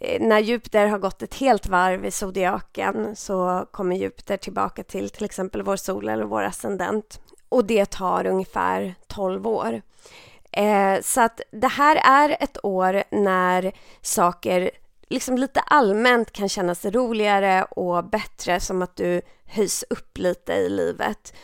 Eh, 0.00 0.20
när 0.20 0.40
Jupiter 0.40 0.86
har 0.86 0.98
gått 0.98 1.22
ett 1.22 1.34
helt 1.34 1.66
varv 1.66 2.04
i 2.04 2.10
zodiaken 2.10 3.16
så 3.16 3.66
kommer 3.70 3.96
Jupiter 3.96 4.36
tillbaka 4.36 4.82
till 4.82 5.10
till 5.10 5.24
exempel 5.24 5.62
vår 5.62 5.76
sol 5.76 6.08
eller 6.08 6.24
vår 6.24 6.42
ascendent. 6.42 7.20
Och 7.48 7.64
det 7.64 7.90
tar 7.90 8.26
ungefär 8.26 8.94
12 9.06 9.46
år. 9.46 9.82
Eh, 10.52 11.00
så 11.02 11.20
att 11.20 11.40
det 11.50 11.68
här 11.68 11.96
är 11.96 12.36
ett 12.40 12.64
år 12.64 13.02
när 13.10 13.72
saker 14.02 14.70
liksom 15.08 15.38
lite 15.38 15.60
allmänt 15.60 16.32
kan 16.32 16.48
kännas 16.48 16.84
roligare 16.84 17.62
och 17.64 18.04
bättre, 18.04 18.60
som 18.60 18.82
att 18.82 18.96
du 18.96 19.22
höjs 19.46 19.84
upp 19.90 20.18
lite 20.18 20.52
i 20.52 20.68
livet. 20.68 21.34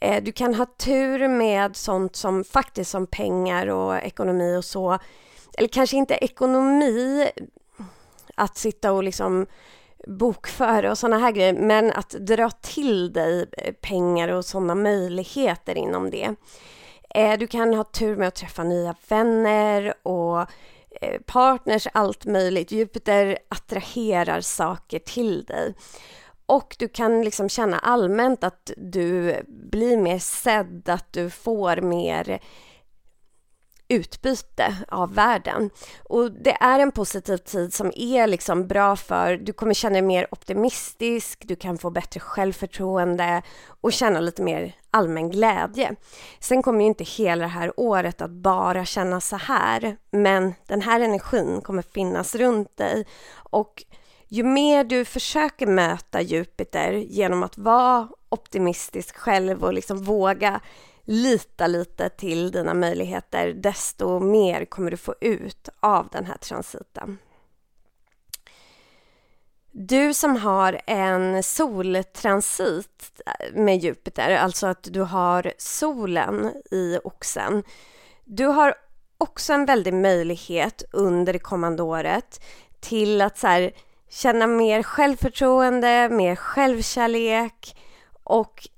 Eh, 0.00 0.22
du 0.22 0.32
kan 0.32 0.54
ha 0.54 0.66
tur 0.66 1.28
med 1.28 1.76
sånt 1.76 2.16
som 2.16 2.44
faktiskt 2.44 2.90
som 2.90 3.06
pengar 3.06 3.66
och 3.66 3.96
ekonomi 3.96 4.56
och 4.56 4.64
så. 4.64 4.98
Eller 5.58 5.68
kanske 5.68 5.96
inte 5.96 6.14
ekonomi, 6.14 7.28
att 8.38 8.56
sitta 8.56 8.92
och 8.92 9.04
liksom 9.04 9.46
bokföra 10.06 10.90
och 10.90 10.98
såna 10.98 11.18
här 11.18 11.32
grejer, 11.32 11.52
men 11.52 11.92
att 11.92 12.10
dra 12.10 12.50
till 12.50 13.12
dig 13.12 13.46
eh, 13.58 13.72
pengar 13.72 14.28
och 14.28 14.44
sådana 14.44 14.74
möjligheter 14.74 15.74
inom 15.78 16.10
det. 16.10 16.34
Eh, 17.14 17.38
du 17.38 17.46
kan 17.46 17.74
ha 17.74 17.84
tur 17.84 18.16
med 18.16 18.28
att 18.28 18.34
träffa 18.34 18.64
nya 18.64 18.94
vänner 19.08 19.94
och 20.02 20.40
eh, 21.00 21.20
partners, 21.26 21.86
allt 21.92 22.24
möjligt. 22.24 22.72
Jupiter 22.72 23.38
attraherar 23.48 24.40
saker 24.40 24.98
till 24.98 25.44
dig. 25.44 25.74
Och 26.46 26.76
du 26.78 26.88
kan 26.88 27.22
liksom 27.22 27.48
känna 27.48 27.78
allmänt 27.78 28.44
att 28.44 28.70
du 28.76 29.36
blir 29.46 29.96
mer 29.96 30.18
sedd, 30.18 30.88
att 30.88 31.12
du 31.12 31.30
får 31.30 31.76
mer 31.76 32.40
utbyte 33.88 34.76
av 34.88 35.14
världen. 35.14 35.70
Och 36.02 36.32
det 36.32 36.56
är 36.60 36.78
en 36.78 36.92
positiv 36.92 37.36
tid 37.36 37.74
som 37.74 37.92
är 37.96 38.26
liksom 38.26 38.66
bra 38.66 38.96
för, 38.96 39.36
du 39.36 39.52
kommer 39.52 39.74
känna 39.74 39.92
dig 39.92 40.02
mer 40.02 40.26
optimistisk, 40.30 41.42
du 41.44 41.56
kan 41.56 41.78
få 41.78 41.90
bättre 41.90 42.20
självförtroende 42.20 43.42
och 43.80 43.92
känna 43.92 44.20
lite 44.20 44.42
mer 44.42 44.74
allmän 44.90 45.30
glädje. 45.30 45.94
Sen 46.40 46.62
kommer 46.62 46.80
ju 46.80 46.86
inte 46.86 47.04
hela 47.04 47.42
det 47.42 47.50
här 47.50 47.72
året 47.76 48.22
att 48.22 48.30
bara 48.30 48.84
känna 48.84 49.20
så 49.20 49.36
här, 49.36 49.96
men 50.10 50.54
den 50.66 50.82
här 50.82 51.00
energin 51.00 51.60
kommer 51.60 51.82
finnas 51.82 52.34
runt 52.34 52.76
dig 52.76 53.06
och 53.34 53.84
ju 54.30 54.42
mer 54.42 54.84
du 54.84 55.04
försöker 55.04 55.66
möta 55.66 56.20
Jupiter 56.20 56.92
genom 56.92 57.42
att 57.42 57.58
vara 57.58 58.08
optimistisk 58.28 59.16
själv 59.16 59.64
och 59.64 59.72
liksom 59.72 60.02
våga 60.04 60.60
lita 61.08 61.66
lite 61.66 62.08
till 62.08 62.50
dina 62.50 62.74
möjligheter, 62.74 63.52
desto 63.52 64.20
mer 64.20 64.64
kommer 64.64 64.90
du 64.90 64.96
få 64.96 65.14
ut 65.20 65.68
av 65.80 66.08
den 66.12 66.24
här 66.24 66.36
transiten. 66.36 67.18
Du 69.70 70.14
som 70.14 70.36
har 70.36 70.80
en 70.86 71.42
soltransit 71.42 73.20
eh, 73.26 73.54
med 73.54 73.78
Jupiter, 73.78 74.36
alltså 74.36 74.66
att 74.66 74.82
du 74.82 75.00
har 75.00 75.52
solen 75.58 76.52
i 76.70 76.98
oxen. 77.04 77.62
Du 78.24 78.46
har 78.46 78.74
också 79.18 79.52
en 79.52 79.64
väldig 79.64 79.94
möjlighet 79.94 80.82
under 80.92 81.32
det 81.32 81.38
kommande 81.38 81.82
året 81.82 82.44
till 82.80 83.20
att 83.20 83.38
så 83.38 83.46
här, 83.46 83.72
känna 84.08 84.46
mer 84.46 84.82
självförtroende, 84.82 86.08
mer 86.08 86.36
självkärlek 86.36 87.76
och 88.24 88.68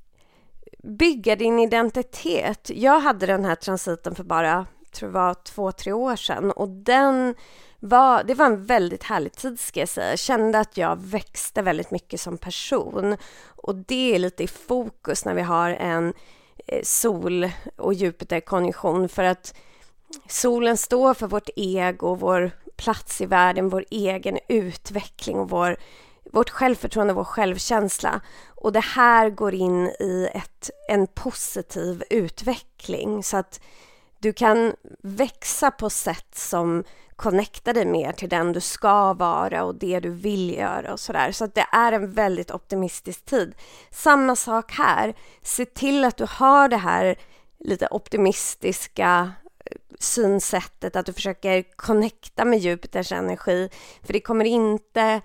bygga 0.83 1.37
din 1.37 1.59
identitet. 1.59 2.71
Jag 2.75 3.01
hade 3.01 3.27
den 3.27 3.45
här 3.45 3.55
transiten 3.55 4.15
för 4.15 4.25
bara, 4.25 4.67
tror 4.93 5.09
det 5.09 5.15
var 5.15 5.35
två, 5.35 5.73
tre 5.73 5.93
år 5.93 6.17
sedan 6.17 6.51
och 6.51 6.69
den 6.69 7.35
var, 7.81 8.25
det 8.25 8.35
var 8.35 8.47
en 8.47 8.65
väldigt 8.65 9.03
härlig 9.03 9.33
tid 9.33 9.61
ska 9.61 9.81
jag 9.81 9.89
säga. 9.89 10.11
Jag 10.11 10.19
kände 10.19 10.59
att 10.59 10.77
jag 10.77 10.97
växte 10.97 11.63
väldigt 11.63 11.91
mycket 11.91 12.21
som 12.21 12.39
person 12.39 13.17
och 13.47 13.75
det 13.75 14.15
är 14.15 14.19
lite 14.19 14.43
i 14.43 14.47
fokus 14.47 15.25
när 15.25 15.35
vi 15.35 15.43
har 15.43 15.71
en 15.71 16.15
eh, 16.67 16.83
sol 16.83 17.51
och 17.77 17.95
Jupiter-konjunktion 17.95 19.09
för 19.09 19.25
att 19.25 19.55
solen 20.29 20.77
står 20.77 21.15
för 21.15 21.27
vårt 21.27 21.49
ego, 21.57 22.15
vår 22.15 22.51
plats 22.77 23.21
i 23.21 23.27
världen, 23.27 23.69
vår 23.69 23.85
egen 23.91 24.39
utveckling 24.49 25.39
och 25.39 25.51
vår, 25.51 25.77
vårt 26.33 26.51
självförtroende, 26.51 27.13
vår 27.13 27.25
självkänsla. 27.25 28.21
Och 28.61 28.73
det 28.73 28.85
här 28.85 29.31
går 29.31 29.55
in 29.55 29.87
i 29.87 30.29
ett, 30.35 30.71
en 30.88 31.07
positiv 31.07 32.02
utveckling 32.11 33.23
så 33.23 33.37
att 33.37 33.61
du 34.19 34.33
kan 34.33 34.75
växa 35.02 35.71
på 35.71 35.90
sätt 35.90 36.35
som 36.35 36.85
connectar 37.17 37.75
dig 37.75 37.87
mer 37.87 38.12
till 38.12 38.29
den 38.29 38.52
du 38.52 38.61
ska 38.61 39.12
vara 39.12 39.64
och 39.64 39.75
det 39.75 40.00
du 40.00 40.11
vill 40.11 40.55
göra 40.55 40.93
och 40.93 41.00
sådär. 41.00 41.33
Så 41.33 41.45
att 41.45 41.55
det 41.55 41.67
är 41.73 41.93
en 41.93 42.12
väldigt 42.12 42.50
optimistisk 42.50 43.25
tid. 43.25 43.55
Samma 43.90 44.37
sak 44.37 44.73
här. 44.73 45.14
Se 45.43 45.64
till 45.64 46.05
att 46.05 46.17
du 46.17 46.26
har 46.29 46.69
det 46.69 46.76
här 46.76 47.17
lite 47.59 47.88
optimistiska 47.90 49.33
eh, 49.64 49.77
synsättet, 49.99 50.96
att 50.96 51.07
du 51.07 51.12
försöker 51.12 51.64
connecta 51.77 52.44
med 52.44 52.59
Jupiters 52.59 53.12
energi. 53.12 53.70
För 54.03 54.12
det 54.12 54.20
kommer 54.20 54.44
inte 54.44 55.20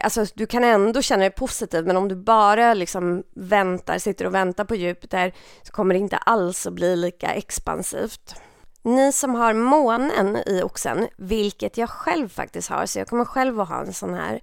Alltså 0.00 0.24
du 0.34 0.46
kan 0.46 0.64
ändå 0.64 1.02
känna 1.02 1.20
dig 1.20 1.30
positiv 1.30 1.86
men 1.86 1.96
om 1.96 2.08
du 2.08 2.16
bara 2.16 2.74
liksom 2.74 3.22
väntar, 3.34 3.98
sitter 3.98 4.24
och 4.24 4.34
väntar 4.34 4.64
på 4.64 4.74
Jupiter 4.74 5.34
så 5.62 5.72
kommer 5.72 5.94
det 5.94 6.00
inte 6.00 6.16
alls 6.16 6.66
att 6.66 6.72
bli 6.72 6.96
lika 6.96 7.32
expansivt. 7.34 8.34
Ni 8.82 9.12
som 9.12 9.34
har 9.34 9.54
månen 9.54 10.36
i 10.46 10.62
oxen, 10.62 11.08
vilket 11.16 11.76
jag 11.76 11.90
själv 11.90 12.28
faktiskt 12.28 12.70
har, 12.70 12.86
så 12.86 12.98
jag 12.98 13.08
kommer 13.08 13.24
själv 13.24 13.60
att 13.60 13.68
ha 13.68 13.80
en 13.80 13.92
sån 13.92 14.14
här 14.14 14.40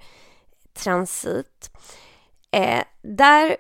transit. 0.74 1.72
Eh, 2.52 2.84
där 3.02 3.58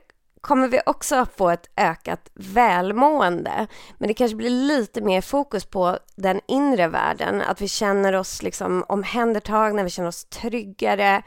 kommer 0.47 0.67
vi 0.67 0.79
också 0.85 1.25
få 1.37 1.49
ett 1.49 1.69
ökat 1.77 2.29
välmående. 2.33 3.67
Men 3.97 4.07
det 4.07 4.13
kanske 4.13 4.37
blir 4.37 4.49
lite 4.49 5.01
mer 5.01 5.21
fokus 5.21 5.65
på 5.65 5.97
den 6.15 6.41
inre 6.47 6.87
världen, 6.87 7.41
att 7.41 7.61
vi 7.61 7.67
känner 7.67 8.13
oss 8.13 8.43
liksom 8.43 8.85
omhändertagna, 8.87 9.83
vi 9.83 9.89
känner 9.89 10.09
oss 10.09 10.25
tryggare 10.25 11.21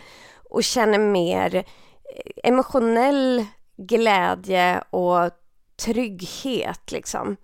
och 0.51 0.65
känner 0.65 0.99
mer 0.99 1.55
eh, 1.55 1.63
emotionell 2.45 3.47
glädje 3.77 4.83
och 4.91 5.31
trygghet 5.85 6.93
liksom. 6.93 7.37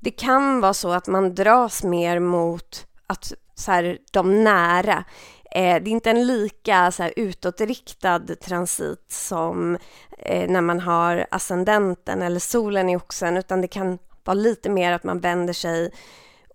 Det 0.00 0.10
kan 0.10 0.60
vara 0.60 0.74
så 0.74 0.92
att 0.92 1.06
man 1.06 1.34
dras 1.34 1.84
mer 1.84 2.18
mot 2.18 2.86
att 3.06 3.32
så 3.54 3.72
här, 3.72 3.98
de 4.12 4.44
nära. 4.44 5.04
Eh, 5.54 5.82
det 5.82 5.90
är 5.90 5.92
inte 5.92 6.10
en 6.10 6.26
lika 6.26 6.90
så 6.90 7.02
här, 7.02 7.12
utåtriktad 7.16 8.20
transit 8.40 9.04
som 9.08 9.78
eh, 10.18 10.50
när 10.50 10.60
man 10.60 10.80
har 10.80 11.26
ascendenten 11.30 12.22
eller 12.22 12.40
solen 12.40 12.88
i 12.88 12.96
oxen, 12.96 13.36
utan 13.36 13.60
det 13.60 13.68
kan 13.68 13.98
vara 14.24 14.34
lite 14.34 14.70
mer 14.70 14.92
att 14.92 15.04
man 15.04 15.20
vänder 15.20 15.52
sig 15.52 15.90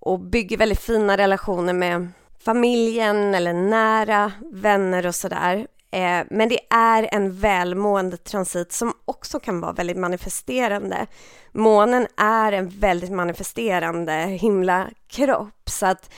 och 0.01 0.19
bygger 0.19 0.57
väldigt 0.57 0.81
fina 0.81 1.17
relationer 1.17 1.73
med 1.73 2.07
familjen 2.39 3.36
eller 3.36 3.53
nära 3.53 4.31
vänner 4.53 5.05
och 5.05 5.15
sådär. 5.15 5.67
Eh, 5.91 6.25
men 6.29 6.49
det 6.49 6.60
är 6.69 7.10
en 7.12 7.39
välmående 7.39 8.17
transit 8.17 8.71
som 8.71 8.93
också 9.05 9.39
kan 9.39 9.62
vara 9.62 9.73
väldigt 9.73 9.97
manifesterande. 9.97 11.07
Månen 11.51 12.07
är 12.17 12.51
en 12.51 12.69
väldigt 12.69 13.12
manifesterande 13.12 14.13
himlakropp 14.13 15.69
så 15.69 15.86
att 15.86 16.10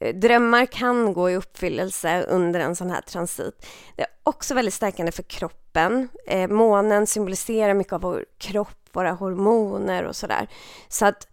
Eh, 0.00 0.14
drömmar 0.14 0.66
kan 0.66 1.12
gå 1.12 1.30
i 1.30 1.36
uppfyllelse 1.36 2.22
under 2.22 2.60
en 2.60 2.76
sån 2.76 2.90
här 2.90 3.00
transit. 3.00 3.66
Det 3.96 4.02
är 4.02 4.08
också 4.22 4.54
väldigt 4.54 4.74
stärkande 4.74 5.12
för 5.12 5.22
kroppen. 5.22 6.08
Eh, 6.26 6.48
månen 6.48 7.06
symboliserar 7.06 7.74
mycket 7.74 7.92
av 7.92 8.00
vår 8.00 8.24
kropp, 8.38 8.88
våra 8.92 9.12
hormoner 9.12 10.04
och 10.04 10.16
sådär. 10.16 10.48
Så 10.88 11.06
att 11.06 11.28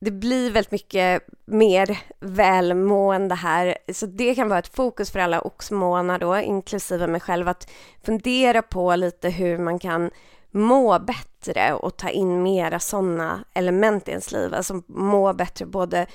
det 0.00 0.10
blir 0.10 0.50
väldigt 0.50 0.72
mycket 0.72 1.22
mer 1.44 1.98
välmående 2.20 3.34
här. 3.34 3.78
Så 3.92 4.06
det 4.06 4.34
kan 4.34 4.48
vara 4.48 4.58
ett 4.58 4.74
fokus 4.74 5.10
för 5.10 5.18
alla 5.18 5.40
oxmånar 5.40 6.18
då, 6.18 6.36
inklusive 6.36 7.06
mig 7.06 7.20
själv, 7.20 7.48
att 7.48 7.70
fundera 8.02 8.62
på 8.62 8.96
lite 8.96 9.28
hur 9.28 9.58
man 9.58 9.78
kan 9.78 10.10
må 10.50 10.98
bättre 10.98 11.74
och 11.74 11.96
ta 11.96 12.08
in 12.08 12.42
mera 12.42 12.80
sådana 12.80 13.44
element 13.54 14.08
i 14.08 14.10
ens 14.10 14.32
liv. 14.32 14.54
Alltså 14.54 14.82
må 14.86 15.32
bättre 15.32 15.66
både 15.66 16.06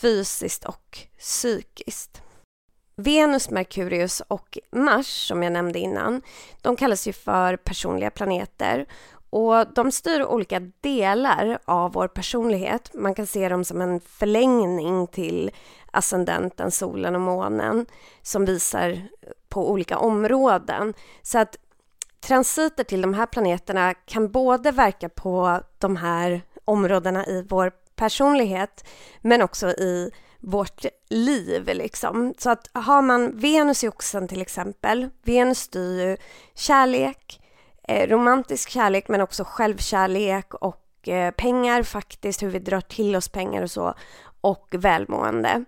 fysiskt 0.00 0.64
och 0.64 0.98
psykiskt. 1.18 2.22
Venus, 2.96 3.50
Merkurius 3.50 4.22
och 4.28 4.58
Mars, 4.72 5.28
som 5.28 5.42
jag 5.42 5.52
nämnde 5.52 5.78
innan, 5.78 6.22
de 6.62 6.76
kallas 6.76 7.08
ju 7.08 7.12
för 7.12 7.56
personliga 7.56 8.10
planeter 8.10 8.86
och 9.30 9.74
de 9.74 9.92
styr 9.92 10.22
olika 10.22 10.60
delar 10.80 11.58
av 11.64 11.92
vår 11.92 12.08
personlighet. 12.08 12.90
Man 12.94 13.14
kan 13.14 13.26
se 13.26 13.48
dem 13.48 13.64
som 13.64 13.80
en 13.80 14.00
förlängning 14.00 15.06
till 15.06 15.50
ascendenten, 15.90 16.70
solen 16.70 17.14
och 17.14 17.20
månen 17.20 17.86
som 18.22 18.44
visar 18.44 19.08
på 19.48 19.70
olika 19.70 19.98
områden. 19.98 20.94
Så 21.22 21.38
att 21.38 21.56
transiter 22.20 22.84
till 22.84 23.02
de 23.02 23.14
här 23.14 23.26
planeterna 23.26 23.94
kan 23.94 24.30
både 24.30 24.70
verka 24.70 25.08
på 25.08 25.60
de 25.78 25.96
här 25.96 26.42
områdena 26.64 27.26
i 27.26 27.46
vår 27.48 27.72
personlighet 27.96 28.84
men 29.20 29.42
också 29.42 29.68
i 29.68 30.10
vårt 30.40 30.84
liv. 31.08 31.70
Liksom. 31.74 32.34
Så 32.38 32.50
att 32.50 32.70
har 32.72 33.02
man 33.02 33.38
Venus 33.38 33.84
i 33.84 33.88
oxen 33.88 34.28
till 34.28 34.40
exempel, 34.40 35.08
Venus 35.22 35.58
styr 35.58 36.08
ju 36.08 36.16
kärlek, 36.54 37.40
Eh, 37.90 38.08
romantisk 38.08 38.70
kärlek 38.70 39.08
men 39.08 39.20
också 39.20 39.44
självkärlek 39.44 40.54
och 40.54 41.08
eh, 41.08 41.30
pengar 41.30 41.82
faktiskt, 41.82 42.42
hur 42.42 42.48
vi 42.48 42.58
drar 42.58 42.80
till 42.80 43.16
oss 43.16 43.28
pengar 43.28 43.62
och 43.62 43.70
så 43.70 43.94
och 44.40 44.66
välmående. 44.70 45.64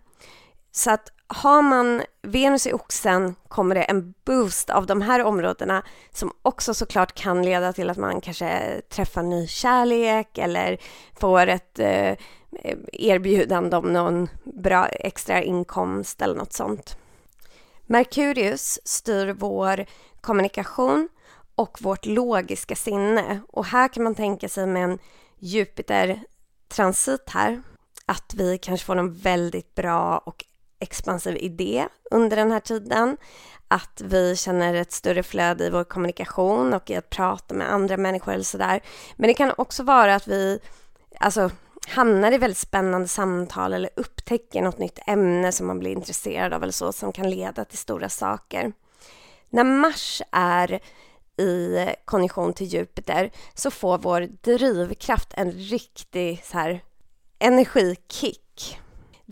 Så 0.72 0.90
att 0.90 1.08
har 1.26 1.62
man 1.62 2.02
Venus 2.22 2.66
i 2.66 2.72
oxen 2.72 3.35
kommer 3.48 3.74
det 3.74 3.82
en 3.82 4.14
boost 4.24 4.70
av 4.70 4.87
de 4.87 5.02
här 5.02 5.24
områdena 5.24 5.82
som 6.11 6.32
också 6.42 6.74
såklart 6.74 7.14
kan 7.14 7.42
leda 7.42 7.72
till 7.72 7.90
att 7.90 7.96
man 7.96 8.20
kanske 8.20 8.80
träffar 8.88 9.22
ny 9.22 9.46
kärlek 9.46 10.38
eller 10.38 10.78
får 11.20 11.46
ett 11.46 11.78
eh, 11.78 12.16
erbjudande 12.92 13.76
om 13.76 13.92
någon 13.92 14.28
bra 14.44 14.87
extra 14.87 15.42
inkomst 15.42 16.22
eller 16.22 16.35
något 16.35 16.52
sånt. 16.52 16.96
Merkurius 17.87 18.80
styr 18.85 19.32
vår 19.32 19.87
kommunikation 20.20 21.08
och 21.54 21.78
vårt 21.80 22.06
logiska 22.06 22.76
sinne. 22.76 23.40
Och 23.48 23.64
här 23.64 23.88
kan 23.88 24.04
man 24.04 24.14
tänka 24.14 24.48
sig 24.48 24.66
med 24.66 24.85
en 24.85 24.98
Jupiter-transit 25.38 27.30
här 27.30 27.62
att 28.06 28.35
vi 28.35 28.58
kanske 28.58 28.87
får 28.87 28.96
en 28.96 29.14
väldigt 29.14 29.74
bra 29.74 30.18
och 30.18 30.44
expansiv 30.82 31.36
idé 31.36 31.88
under 32.10 32.36
den 32.36 32.52
här 32.52 32.60
tiden. 32.60 33.16
Att 33.68 34.02
vi 34.04 34.36
känner 34.36 34.74
ett 34.74 34.92
större 34.92 35.22
flöde 35.22 35.64
i 35.64 35.70
vår 35.70 35.84
kommunikation 35.84 36.74
och 36.74 36.90
i 36.90 36.96
att 36.96 37.10
prata 37.10 37.54
med 37.54 37.72
andra 37.72 37.96
människor 37.96 38.32
eller 38.32 38.44
sådär. 38.44 38.80
Men 39.16 39.28
det 39.28 39.34
kan 39.34 39.52
också 39.58 39.82
vara 39.82 40.14
att 40.14 40.28
vi 40.28 40.58
alltså, 41.20 41.50
hamnar 41.86 42.32
i 42.32 42.38
väldigt 42.38 42.58
spännande 42.58 43.08
samtal 43.08 43.72
eller 43.72 43.90
upptäcker 43.96 44.62
något 44.62 44.78
nytt 44.78 44.98
ämne 45.06 45.52
som 45.52 45.66
man 45.66 45.78
blir 45.78 45.90
intresserad 45.90 46.52
av 46.52 46.62
eller 46.62 46.72
så 46.72 46.92
som 46.92 47.12
kan 47.12 47.30
leda 47.30 47.64
till 47.64 47.78
stora 47.78 48.08
saker. 48.08 48.72
När 49.50 49.64
Mars 49.64 50.22
är 50.32 50.80
i 51.38 51.86
konjunktion 52.04 52.52
till 52.52 52.66
Jupiter 52.66 53.30
så 53.54 53.70
får 53.70 53.98
vår 53.98 54.28
drivkraft 54.42 55.28
en 55.34 55.52
riktig 55.52 56.42
så 56.44 56.58
här, 56.58 56.80
energikick. 57.38 58.78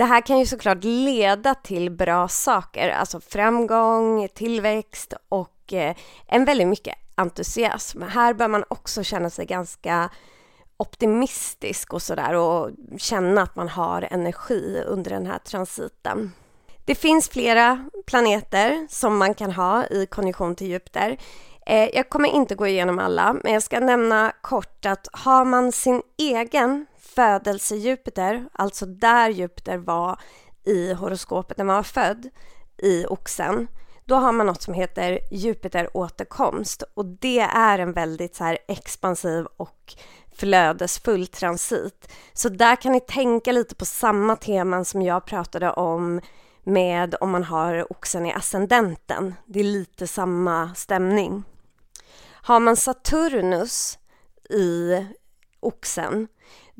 Det 0.00 0.04
här 0.04 0.20
kan 0.20 0.38
ju 0.38 0.46
såklart 0.46 0.84
leda 0.84 1.54
till 1.54 1.90
bra 1.90 2.28
saker, 2.28 2.88
alltså 2.88 3.20
framgång, 3.20 4.28
tillväxt 4.34 5.14
och 5.28 5.72
eh, 5.72 5.96
en 6.26 6.44
väldigt 6.44 6.68
mycket 6.68 6.94
entusiasm. 7.14 8.02
Här 8.02 8.34
bör 8.34 8.48
man 8.48 8.64
också 8.68 9.02
känna 9.02 9.30
sig 9.30 9.46
ganska 9.46 10.10
optimistisk 10.76 11.92
och 11.92 12.02
sådär 12.02 12.34
och 12.34 12.70
känna 12.98 13.42
att 13.42 13.56
man 13.56 13.68
har 13.68 14.08
energi 14.10 14.82
under 14.86 15.10
den 15.10 15.26
här 15.26 15.38
transiten. 15.38 16.32
Det 16.84 16.94
finns 16.94 17.28
flera 17.28 17.88
planeter 18.06 18.86
som 18.90 19.18
man 19.18 19.34
kan 19.34 19.52
ha 19.52 19.86
i 19.86 20.06
konjunktion 20.06 20.54
till 20.54 20.66
Jupiter. 20.66 21.18
Eh, 21.66 21.88
jag 21.96 22.10
kommer 22.10 22.28
inte 22.28 22.54
gå 22.54 22.66
igenom 22.66 22.98
alla, 22.98 23.36
men 23.42 23.52
jag 23.52 23.62
ska 23.62 23.80
nämna 23.80 24.32
kort 24.40 24.86
att 24.86 25.08
har 25.12 25.44
man 25.44 25.72
sin 25.72 26.02
egen 26.18 26.86
födelse 27.14 27.76
Jupiter, 27.76 28.48
alltså 28.52 28.86
där 28.86 29.28
Jupiter 29.30 29.76
var 29.76 30.20
i 30.64 30.92
horoskopet 30.92 31.58
när 31.58 31.64
man 31.64 31.76
var 31.76 31.82
född, 31.82 32.28
i 32.82 33.06
oxen, 33.06 33.68
då 34.04 34.14
har 34.14 34.32
man 34.32 34.46
något 34.46 34.62
som 34.62 34.74
heter 34.74 35.18
Jupiter 35.30 35.96
återkomst 35.96 36.82
och 36.94 37.06
det 37.06 37.40
är 37.40 37.78
en 37.78 37.92
väldigt 37.92 38.36
så 38.36 38.44
här 38.44 38.58
expansiv 38.68 39.46
och 39.56 39.94
flödesfull 40.34 41.26
transit. 41.26 42.12
Så 42.32 42.48
där 42.48 42.76
kan 42.76 42.92
ni 42.92 43.00
tänka 43.00 43.52
lite 43.52 43.74
på 43.74 43.84
samma 43.84 44.36
teman 44.36 44.84
som 44.84 45.02
jag 45.02 45.24
pratade 45.24 45.72
om 45.72 46.20
med 46.64 47.14
om 47.20 47.30
man 47.30 47.44
har 47.44 47.92
oxen 47.92 48.26
i 48.26 48.32
ascendenten. 48.32 49.34
Det 49.46 49.60
är 49.60 49.64
lite 49.64 50.06
samma 50.06 50.74
stämning. 50.74 51.44
Har 52.42 52.60
man 52.60 52.76
Saturnus 52.76 53.98
i 54.50 55.06
oxen, 55.60 56.28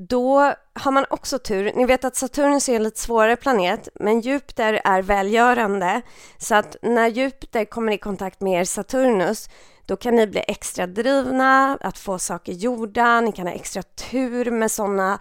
då 0.08 0.54
har 0.72 0.92
man 0.92 1.04
också 1.10 1.38
tur. 1.38 1.72
Ni 1.76 1.84
vet 1.84 2.04
att 2.04 2.16
Saturnus 2.16 2.68
är 2.68 2.76
en 2.76 2.82
lite 2.82 3.00
svårare 3.00 3.36
planet, 3.36 3.88
men 3.94 4.20
Jupiter 4.20 4.80
är 4.84 5.02
välgörande. 5.02 6.02
Så 6.38 6.54
att 6.54 6.76
när 6.82 7.08
Jupiter 7.08 7.64
kommer 7.64 7.92
i 7.92 7.98
kontakt 7.98 8.40
med 8.40 8.60
er 8.60 8.64
Saturnus, 8.64 9.48
då 9.86 9.96
kan 9.96 10.16
ni 10.16 10.26
bli 10.26 10.44
extra 10.48 10.86
drivna 10.86 11.78
att 11.80 11.98
få 11.98 12.18
saker 12.18 12.52
gjorda. 12.52 13.20
Ni 13.20 13.32
kan 13.32 13.46
ha 13.46 13.54
extra 13.54 13.82
tur 13.82 14.50
med 14.50 14.70
sådana 14.70 15.20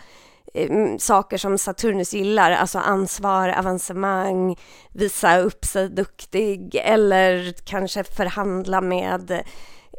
eh, 0.53 0.97
saker 0.97 1.37
som 1.37 1.57
Saturnus 1.57 2.13
gillar, 2.13 2.51
alltså 2.51 2.79
ansvar, 2.79 3.49
avancemang, 3.49 4.57
visa 4.93 5.39
upp 5.39 5.65
sig 5.65 5.89
duktig 5.89 6.75
eller 6.75 7.53
kanske 7.65 8.03
förhandla 8.03 8.81
med 8.81 9.43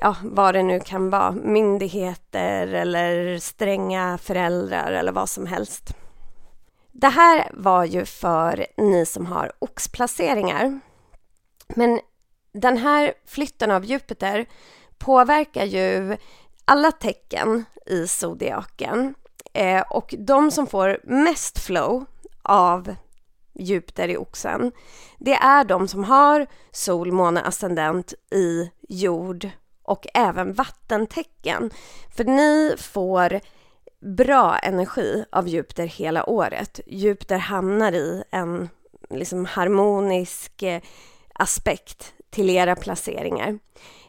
ja, 0.01 0.17
vad 0.23 0.55
det 0.55 0.63
nu 0.63 0.81
kan 0.81 1.11
vara, 1.11 1.33
myndigheter 1.33 2.67
eller 2.67 3.39
stränga 3.39 4.19
föräldrar 4.19 4.93
eller 4.93 5.13
vad 5.13 5.29
som 5.29 5.47
helst. 5.47 5.95
Det 6.93 7.09
här 7.09 7.51
var 7.55 7.85
ju 7.85 8.05
för 8.05 8.67
ni 8.77 9.07
som 9.07 9.27
har 9.27 9.53
oxplaceringar. 9.59 10.81
Men 11.69 12.01
den 12.53 12.77
här 12.77 13.15
flytten 13.27 13.71
av 13.71 13.85
Jupiter 13.85 14.47
påverkar 14.99 15.65
ju 15.65 16.17
alla 16.65 16.93
tecken 16.93 17.65
i 17.87 18.07
zodiaken 18.07 19.15
eh, 19.53 19.83
och 19.91 20.15
de 20.19 20.51
som 20.51 20.67
får 20.67 21.01
mest 21.05 21.59
flow 21.59 22.05
av 22.43 22.95
Jupiter 23.55 24.09
i 24.09 24.17
oxen, 24.17 24.73
det 25.19 25.35
är 25.35 25.65
de 25.65 25.89
som 25.89 26.05
har 26.05 26.47
sol, 26.73 27.13
måne, 27.13 27.41
ascendent 27.43 28.15
i 28.31 28.71
jord 28.89 29.51
och 29.91 30.07
även 30.15 30.53
vattentecken. 30.53 31.71
För 32.17 32.25
ni 32.25 32.75
får 32.79 33.41
bra 34.01 34.59
energi 34.59 35.25
av 35.33 35.49
Jupiter 35.49 35.87
hela 35.87 36.31
året. 36.31 36.81
Jupiter 36.87 37.39
hamnar 37.39 37.93
i 37.93 38.25
en 38.31 38.69
liksom 39.11 39.45
harmonisk 39.45 40.63
eh, 40.63 40.83
aspekt 41.35 42.15
till 42.31 42.51
era 42.51 42.77
placeringar. 42.77 43.59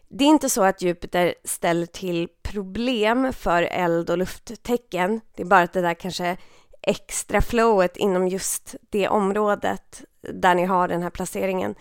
Det 0.09 0.23
är 0.23 0.27
inte 0.27 0.49
så 0.49 0.63
att 0.63 0.81
Jupiter 0.81 1.35
ställer 1.43 1.85
till 1.85 2.27
problem 2.41 3.33
för 3.33 3.63
eld 3.63 4.09
och 4.09 4.17
lufttecken. 4.17 5.21
Det 5.35 5.43
är 5.43 5.47
bara 5.47 5.61
att 5.61 5.73
det 5.73 5.81
där 5.81 5.93
kanske 5.93 6.37
extra 6.81 7.41
flowet 7.41 7.97
inom 7.97 8.27
just 8.27 8.75
det 8.89 9.07
området 9.07 10.03
där 10.21 10.55
ni 10.55 10.65
har 10.65 10.87
den 10.87 11.03
här 11.03 11.09
placeringen 11.09 11.75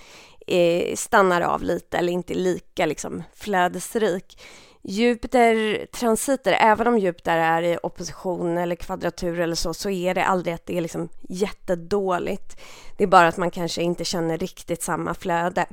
eh, 0.47 0.97
stannar 0.97 1.41
av 1.41 1.63
lite 1.63 1.99
eller 1.99 2.13
inte 2.13 2.35
lika 2.35 2.87
liksom, 2.87 3.23
flödesrik. 3.35 4.43
Jupiter-transiter, 4.83 6.53
även 6.61 6.87
om 6.87 6.99
Jupiter 6.99 7.39
är 7.39 7.63
i 7.63 7.79
opposition 7.83 8.59
eller 8.59 8.77
kvadratur 8.77 9.41
eller 9.41 9.55
så, 9.55 9.75
så 9.75 9.91
är 9.91 10.15
det 10.15 10.25
aldrig 10.25 10.55
att 10.55 10.67
det 10.67 10.77
är 10.77 10.81
liksom 10.81 11.09
jättedåligt. 11.29 12.61
Det 12.97 13.05
är 13.05 13.09
bara 13.09 13.29
att 13.29 13.37
man 13.37 13.51
kanske 13.51 13.83
inte 13.83 14.05
känner 14.05 14.39
riktigt 14.39 14.83
samma 14.83 15.15
flöde. 15.15 15.67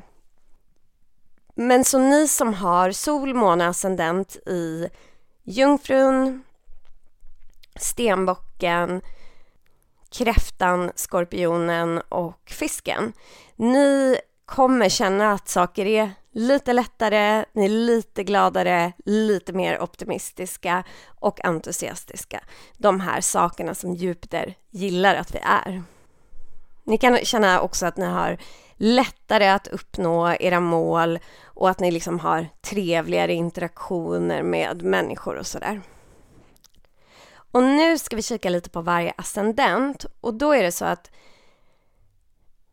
Men 1.56 1.84
så 1.84 2.00
ni 2.00 2.28
som 2.28 2.54
har 2.54 2.92
sol, 2.92 3.34
måne, 3.34 3.68
ascendent 3.68 4.36
i 4.36 4.90
Jungfrun, 5.44 6.44
Stenbocken, 7.76 9.02
Kräftan, 10.12 10.91
Skorpionen 10.96 12.02
och 12.10 12.41
Fisken. 12.50 13.13
Ni 13.56 14.17
kommer 14.46 14.89
känna 14.89 15.32
att 15.32 15.48
saker 15.48 15.86
är 15.86 16.12
lite 16.32 16.74
lättare, 16.74 17.46
ni 17.54 17.65
är 17.65 17.70
lite 17.70 18.24
gladare, 18.24 18.93
lite 19.06 19.54
mer 19.54 19.82
optimistiska 19.82 20.84
och 21.20 21.46
entusiastiska. 21.46 22.43
De 22.78 23.00
här 23.00 23.22
sakerna 23.22 23.76
som 23.76 23.93
Jupiter 23.93 24.56
gillar 24.72 25.15
att 25.15 25.36
vi 25.36 25.39
är. 25.39 25.84
Ni 26.84 26.98
kan 26.98 27.17
känna 27.17 27.62
också 27.62 27.86
att 27.86 27.98
ni 27.98 28.06
har 28.06 28.38
lättare 28.76 29.48
att 29.48 29.67
uppnå 29.67 30.36
era 30.39 30.60
mål 30.60 31.20
och 31.43 31.70
att 31.70 31.80
ni 31.80 31.91
liksom 31.91 32.20
har 32.20 32.48
trevligare 32.62 33.34
interaktioner 33.34 34.43
med 34.43 34.84
människor 34.84 35.36
och 35.36 35.48
sådär. 35.48 35.82
Och 37.58 37.63
nu 37.63 37.98
ska 37.98 38.15
vi 38.15 38.22
kika 38.22 38.50
lite 38.50 38.70
på 38.70 38.82
varje 38.82 39.13
ascendent 39.17 40.06
och 40.22 40.34
då 40.34 40.52
är 40.52 40.63
det 40.63 40.72
så 40.72 40.86
att 40.86 41.12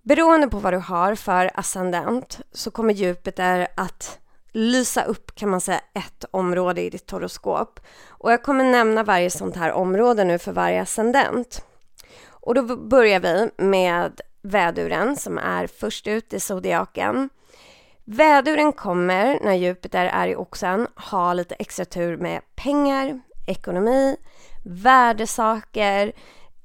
Beroende 0.03 0.49
på 0.49 0.59
vad 0.59 0.73
du 0.73 0.79
har 0.79 1.14
för 1.14 1.51
ascendent 1.55 2.40
så 2.53 2.70
kommer 2.70 2.94
Jupiter 2.94 3.68
att 3.75 4.18
lysa 4.53 5.05
upp 5.05 5.35
kan 5.35 5.49
man 5.49 5.61
säga 5.61 5.81
ett 5.94 6.25
område 6.31 6.83
i 6.83 6.90
ditt 6.90 7.11
horoskop. 7.11 7.81
Och 8.09 8.33
jag 8.33 8.42
kommer 8.42 8.64
nämna 8.64 9.03
varje 9.03 9.31
sånt 9.31 9.57
här 9.57 9.73
område 9.73 10.25
nu 10.25 10.38
för 10.38 10.53
varje 10.53 10.83
ascendent. 10.83 11.64
Och 12.29 12.55
då 12.55 12.77
börjar 12.77 13.20
vi 13.20 13.51
med 13.57 14.20
väduren 14.42 15.16
som 15.16 15.38
är 15.38 15.66
först 15.66 16.07
ut 16.07 16.33
i 16.33 16.40
zodiaken. 16.40 17.31
Väduren 18.05 18.73
kommer 18.73 19.38
när 19.44 19.55
Jupiter 19.55 20.07
är 20.07 20.29
i 20.29 20.37
oxen 20.37 20.87
ha 20.97 21.33
lite 21.33 21.55
extra 21.55 21.85
tur 21.85 22.16
med 22.16 22.40
pengar, 22.55 23.20
ekonomi, 23.47 24.16
värdesaker, 24.64 26.12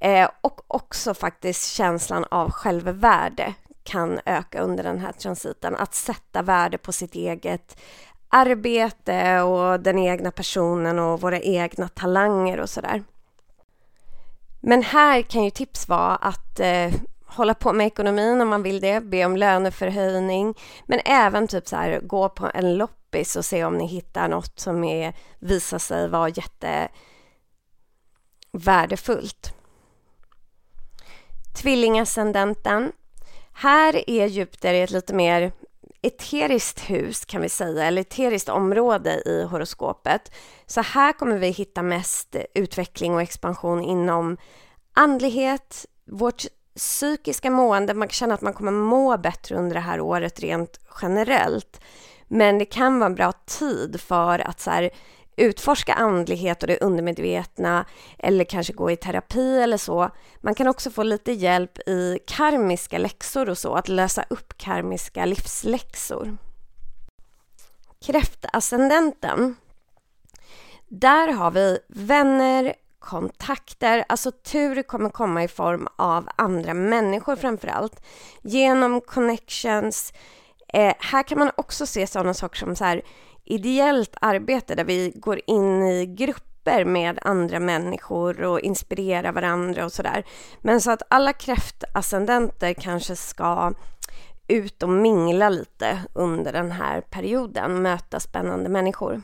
Eh, 0.00 0.28
och 0.40 0.60
också 0.66 1.14
faktiskt 1.14 1.72
känslan 1.72 2.24
av 2.30 2.50
självvärde 2.50 3.54
kan 3.82 4.20
öka 4.26 4.60
under 4.60 4.84
den 4.84 4.98
här 4.98 5.12
transiten. 5.12 5.76
Att 5.76 5.94
sätta 5.94 6.42
värde 6.42 6.78
på 6.78 6.92
sitt 6.92 7.14
eget 7.14 7.80
arbete 8.28 9.40
och 9.40 9.80
den 9.80 9.98
egna 9.98 10.30
personen 10.30 10.98
och 10.98 11.20
våra 11.20 11.40
egna 11.40 11.88
talanger 11.88 12.60
och 12.60 12.70
sådär. 12.70 13.02
Men 14.60 14.82
här 14.82 15.22
kan 15.22 15.44
ju 15.44 15.50
tips 15.50 15.88
vara 15.88 16.16
att 16.16 16.60
eh, 16.60 16.92
hålla 17.26 17.54
på 17.54 17.72
med 17.72 17.86
ekonomin 17.86 18.40
om 18.40 18.48
man 18.48 18.62
vill 18.62 18.80
det, 18.80 19.00
be 19.00 19.24
om 19.24 19.36
löneförhöjning, 19.36 20.54
men 20.86 21.00
även 21.04 21.48
typ 21.48 21.68
så 21.68 21.76
här 21.76 22.00
gå 22.00 22.28
på 22.28 22.50
en 22.54 22.76
loppis 22.76 23.36
och 23.36 23.44
se 23.44 23.64
om 23.64 23.78
ni 23.78 23.86
hittar 23.86 24.28
något 24.28 24.60
som 24.60 24.84
är, 24.84 25.14
visar 25.38 25.78
sig 25.78 26.08
vara 26.08 26.28
värdefullt. 28.52 29.54
Tvillingascendenten. 31.62 32.92
Här 33.52 34.10
är 34.10 34.26
Jupiter 34.26 34.74
i 34.74 34.82
ett 34.82 34.90
lite 34.90 35.14
mer 35.14 35.52
eteriskt 36.02 36.80
hus 36.80 37.24
kan 37.24 37.42
vi 37.42 37.48
säga, 37.48 37.84
eller 37.84 38.00
eteriskt 38.00 38.48
område 38.48 39.22
i 39.26 39.42
horoskopet. 39.42 40.32
Så 40.66 40.80
här 40.80 41.12
kommer 41.12 41.38
vi 41.38 41.48
hitta 41.48 41.82
mest 41.82 42.36
utveckling 42.54 43.14
och 43.14 43.22
expansion 43.22 43.82
inom 43.82 44.36
andlighet, 44.94 45.86
vårt 46.06 46.44
psykiska 46.76 47.50
mående, 47.50 47.94
man 47.94 48.08
kan 48.08 48.12
känna 48.12 48.34
att 48.34 48.40
man 48.40 48.52
kommer 48.52 48.72
må 48.72 49.18
bättre 49.18 49.56
under 49.56 49.74
det 49.74 49.80
här 49.80 50.00
året 50.00 50.40
rent 50.40 50.80
generellt. 51.02 51.80
Men 52.28 52.58
det 52.58 52.64
kan 52.64 52.98
vara 52.98 53.06
en 53.06 53.14
bra 53.14 53.32
tid 53.32 54.00
för 54.00 54.38
att 54.38 54.60
så 54.60 54.70
här, 54.70 54.90
utforska 55.40 55.92
andlighet 55.92 56.62
och 56.62 56.66
det 56.66 56.80
undermedvetna 56.80 57.84
eller 58.18 58.44
kanske 58.44 58.72
gå 58.72 58.90
i 58.90 58.96
terapi 58.96 59.58
eller 59.58 59.76
så. 59.76 60.10
Man 60.40 60.54
kan 60.54 60.68
också 60.68 60.90
få 60.90 61.02
lite 61.02 61.32
hjälp 61.32 61.78
i 61.78 62.18
karmiska 62.26 62.98
läxor 62.98 63.48
och 63.48 63.58
så, 63.58 63.74
att 63.74 63.88
lösa 63.88 64.24
upp 64.30 64.58
karmiska 64.58 65.24
livsläxor. 65.24 66.36
Kräftascendenten. 68.06 69.56
Där 70.88 71.28
har 71.32 71.50
vi 71.50 71.78
vänner, 71.88 72.74
kontakter, 72.98 74.04
alltså 74.08 74.30
tur 74.32 74.82
kommer 74.82 75.10
komma 75.10 75.44
i 75.44 75.48
form 75.48 75.88
av 75.96 76.28
andra 76.36 76.74
människor 76.74 77.36
framför 77.36 77.68
allt. 77.68 78.02
Genom 78.42 79.00
connections. 79.00 80.12
Eh, 80.68 80.94
här 80.98 81.22
kan 81.22 81.38
man 81.38 81.50
också 81.56 81.86
se 81.86 82.06
sådana 82.06 82.34
saker 82.34 82.58
som 82.58 82.76
så 82.76 82.84
här, 82.84 83.02
ideellt 83.50 84.16
arbete 84.20 84.74
där 84.74 84.84
vi 84.84 85.12
går 85.14 85.40
in 85.46 85.82
i 85.82 86.06
grupper 86.06 86.84
med 86.84 87.18
andra 87.22 87.60
människor 87.60 88.42
och 88.42 88.60
inspirerar 88.60 89.32
varandra 89.32 89.84
och 89.84 89.92
sådär. 89.92 90.24
Men 90.60 90.80
så 90.80 90.90
att 90.90 91.02
alla 91.10 91.32
kräftascendenter 91.32 92.74
kanske 92.74 93.16
ska 93.16 93.72
ut 94.48 94.82
och 94.82 94.88
mingla 94.88 95.48
lite 95.48 96.02
under 96.12 96.52
den 96.52 96.72
här 96.72 97.00
perioden, 97.00 97.82
möta 97.82 98.20
spännande 98.20 98.68
människor. 98.68 99.22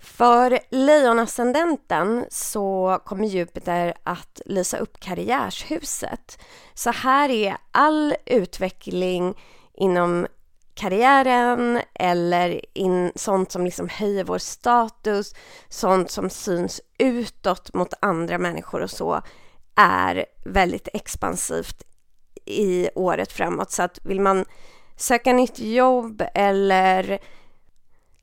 För 0.00 0.58
lejonascendenten 0.70 2.24
så 2.30 2.98
kommer 3.04 3.26
Jupiter 3.26 3.94
att 4.02 4.40
lysa 4.46 4.78
upp 4.78 5.00
karriärshuset. 5.00 6.38
Så 6.74 6.90
här 6.90 7.28
är 7.28 7.56
all 7.70 8.14
utveckling 8.26 9.34
inom 9.74 10.26
karriären 10.80 11.80
eller 11.94 12.60
in, 12.78 13.12
sånt 13.14 13.52
som 13.52 13.64
liksom 13.64 13.88
höjer 13.88 14.24
vår 14.24 14.38
status, 14.38 15.34
sånt 15.68 16.10
som 16.10 16.30
syns 16.30 16.80
utåt 16.98 17.74
mot 17.74 17.94
andra 18.00 18.38
människor 18.38 18.80
och 18.80 18.90
så 18.90 19.22
är 19.74 20.26
väldigt 20.44 20.88
expansivt 20.92 21.82
i 22.44 22.88
året 22.94 23.32
framåt. 23.32 23.70
Så 23.70 23.82
att 23.82 23.98
vill 24.02 24.20
man 24.20 24.44
söka 24.96 25.32
nytt 25.32 25.58
jobb 25.58 26.22
eller 26.34 27.18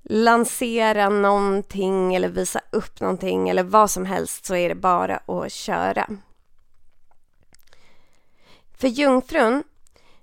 lansera 0.04 1.10
någonting 1.10 2.15
eller 2.15 2.30
visa 2.30 2.62
upp 2.72 3.00
någonting 3.00 3.50
eller 3.50 3.63
vad 3.63 3.91
som 3.91 4.06
helst 4.06 4.46
så 4.46 4.56
är 4.56 4.70
det 4.70 4.76
bara 4.76 5.17
att 5.17 5.52
köra. 5.52 6.08
För 8.78 8.88
jungfrun 8.88 9.63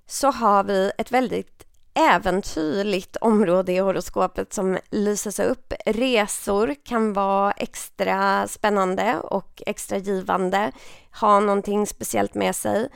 så 0.07 0.31
har 0.31 0.64
vi 0.64 0.92
ett 0.99 1.12
väldigt 1.12 1.63
äventyrligt 1.94 3.16
område 3.16 3.72
i 3.72 3.78
horoskopet 3.78 4.52
som 4.52 4.78
lyses 4.90 5.40
upp. 5.40 5.72
Resor 5.87 6.74
kan 6.85 7.12
vara 7.12 7.52
extra 7.52 8.48
spännande 8.48 9.18
och 9.18 9.62
extra 9.66 9.98
givande, 9.98 10.72
ha 11.20 11.40
någonting 11.40 11.87
speciellt 11.87 12.35
med 12.35 12.57
sig. 12.57 12.88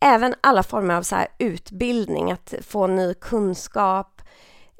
Även 0.00 0.34
alla 0.40 0.62
former 0.62 0.94
av 0.94 1.02
så 1.02 1.16
utbildning, 1.38 2.32
att 2.32 2.54
få 2.62 2.86
ny 2.86 3.14
kunskap 3.14 4.22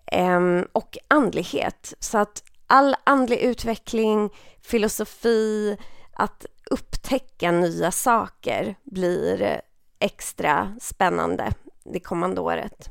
eh, 0.06 0.40
och 0.72 0.98
andlighet. 1.08 1.94
Så 2.00 2.18
att 2.18 2.42
all 2.66 2.96
andlig 3.04 3.38
utveckling, 3.38 4.30
filosofi, 4.62 5.76
att 6.12 6.46
upptäcka 6.70 7.50
nya 7.50 7.90
saker 7.90 8.74
blir 8.84 9.60
extra 9.98 10.76
spännande 10.80 11.52
det 11.84 12.00
kommande 12.00 12.40
året. 12.40 12.90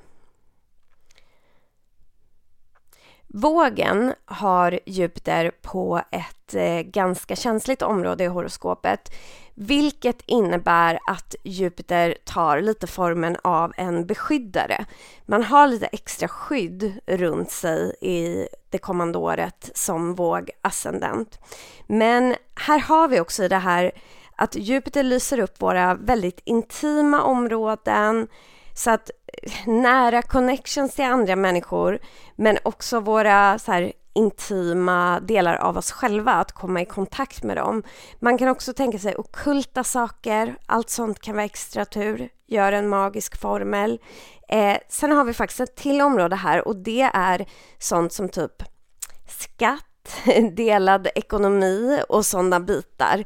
Vågen 3.33 4.13
har 4.25 4.79
Jupiter 4.85 5.51
på 5.61 6.01
ett 6.11 6.53
eh, 6.53 6.81
ganska 6.81 7.35
känsligt 7.35 7.81
område 7.81 8.23
i 8.23 8.27
horoskopet 8.27 9.11
vilket 9.55 10.21
innebär 10.25 10.99
att 11.07 11.35
Jupiter 11.43 12.15
tar 12.23 12.61
lite 12.61 12.87
formen 12.87 13.37
av 13.43 13.73
en 13.77 14.05
beskyddare. 14.05 14.85
Man 15.25 15.43
har 15.43 15.67
lite 15.67 15.85
extra 15.85 16.27
skydd 16.27 16.93
runt 17.05 17.51
sig 17.51 17.95
i 18.01 18.47
det 18.69 18.77
kommande 18.77 19.17
året 19.17 19.71
som 19.75 20.15
vågascendent. 20.15 21.39
Men 21.87 22.35
här 22.55 22.79
har 22.79 23.07
vi 23.07 23.19
också 23.19 23.47
det 23.47 23.57
här 23.57 23.91
att 24.35 24.55
Jupiter 24.55 25.03
lyser 25.03 25.39
upp 25.39 25.61
våra 25.61 25.93
väldigt 25.93 26.41
intima 26.43 27.23
områden, 27.23 28.27
så 28.73 28.91
att 28.91 29.09
eh, 29.33 29.67
nära 29.67 30.21
connections 30.21 30.95
till 30.95 31.05
andra 31.05 31.35
människor 31.35 31.99
men 32.35 32.57
också 32.63 32.99
våra 32.99 33.59
så 33.59 33.71
här, 33.71 33.93
intima 34.13 35.19
delar 35.19 35.55
av 35.55 35.77
oss 35.77 35.91
själva, 35.91 36.31
att 36.31 36.51
komma 36.51 36.81
i 36.81 36.85
kontakt 36.85 37.43
med 37.43 37.57
dem. 37.57 37.83
Man 38.19 38.37
kan 38.37 38.47
också 38.47 38.73
tänka 38.73 38.99
sig 38.99 39.15
okulta 39.15 39.83
saker, 39.83 40.55
allt 40.65 40.89
sånt 40.89 41.19
kan 41.19 41.35
vara 41.35 41.45
extra 41.45 41.85
tur, 41.85 42.29
gör 42.47 42.71
en 42.71 42.89
magisk 42.89 43.41
formel. 43.41 43.99
Eh, 44.49 44.77
sen 44.89 45.11
har 45.11 45.23
vi 45.23 45.33
faktiskt 45.33 45.59
ett 45.59 45.75
till 45.75 46.01
område 46.01 46.35
här 46.35 46.67
och 46.67 46.75
det 46.75 47.09
är 47.13 47.45
sånt 47.79 48.13
som 48.13 48.29
typ 48.29 48.63
skatt, 49.27 50.25
delad 50.55 51.07
ekonomi 51.15 52.01
och 52.09 52.25
sådana 52.25 52.59
bitar 52.59 53.23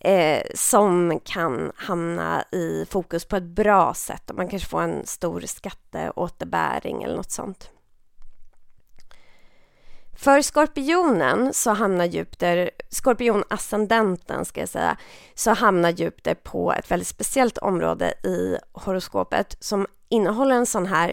eh, 0.00 0.42
som 0.54 1.20
kan 1.24 1.72
hamna 1.76 2.44
i 2.52 2.86
fokus 2.90 3.24
på 3.24 3.36
ett 3.36 3.42
bra 3.42 3.94
sätt 3.94 4.30
och 4.30 4.36
man 4.36 4.48
kanske 4.48 4.68
får 4.68 4.82
en 4.82 5.06
stor 5.06 5.40
skatteåterbäring 5.40 7.02
eller 7.02 7.16
något 7.16 7.30
sånt. 7.30 7.70
För 10.18 10.42
skorpionen 10.42 11.54
så 11.54 11.70
hamnar 11.70 12.04
Jupiter, 12.04 12.70
skorpionascendenten 12.88 14.44
ska 14.44 14.60
jag 14.60 14.68
säga, 14.68 14.96
så 15.34 15.50
hamnar 15.50 15.90
Jupiter 15.90 16.34
på 16.34 16.72
ett 16.72 16.90
väldigt 16.90 17.08
speciellt 17.08 17.58
område 17.58 18.10
i 18.10 18.56
horoskopet 18.72 19.56
som 19.60 19.86
innehåller 20.08 20.56
en 20.56 20.66
sån 20.66 20.86
här 20.86 21.12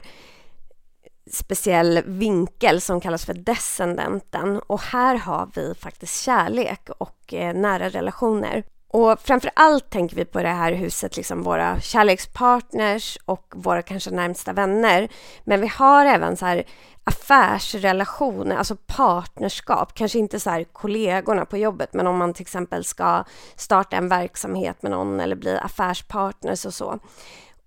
speciell 1.31 2.01
vinkel 2.05 2.81
som 2.81 3.01
kallas 3.01 3.25
för 3.25 3.33
descendenten 3.33 4.59
och 4.59 4.81
här 4.81 5.15
har 5.15 5.49
vi 5.55 5.75
faktiskt 5.75 6.21
kärlek 6.21 6.89
och 6.97 7.33
eh, 7.33 7.53
nära 7.53 7.89
relationer. 7.89 8.63
Och 8.93 9.19
framför 9.19 9.51
allt 9.55 9.89
tänker 9.89 10.15
vi 10.15 10.25
på 10.25 10.43
det 10.43 10.49
här 10.49 10.71
huset, 10.71 11.17
liksom 11.17 11.43
våra 11.43 11.79
kärlekspartners 11.79 13.17
och 13.25 13.53
våra 13.55 13.81
kanske 13.81 14.11
närmsta 14.11 14.53
vänner. 14.53 15.07
Men 15.43 15.61
vi 15.61 15.67
har 15.67 16.05
även 16.05 16.37
så 16.37 16.45
här 16.45 16.63
affärsrelationer, 17.03 18.55
alltså 18.55 18.75
partnerskap, 18.85 19.93
kanske 19.93 20.19
inte 20.19 20.39
så 20.39 20.49
här 20.49 20.63
kollegorna 20.63 21.45
på 21.45 21.57
jobbet, 21.57 21.93
men 21.93 22.07
om 22.07 22.17
man 22.17 22.33
till 22.33 22.41
exempel 22.41 22.83
ska 22.83 23.23
starta 23.55 23.97
en 23.97 24.09
verksamhet 24.09 24.81
med 24.81 24.91
någon 24.91 25.19
eller 25.19 25.35
bli 25.35 25.57
affärspartners 25.57 26.65
och 26.65 26.73
så. 26.73 26.99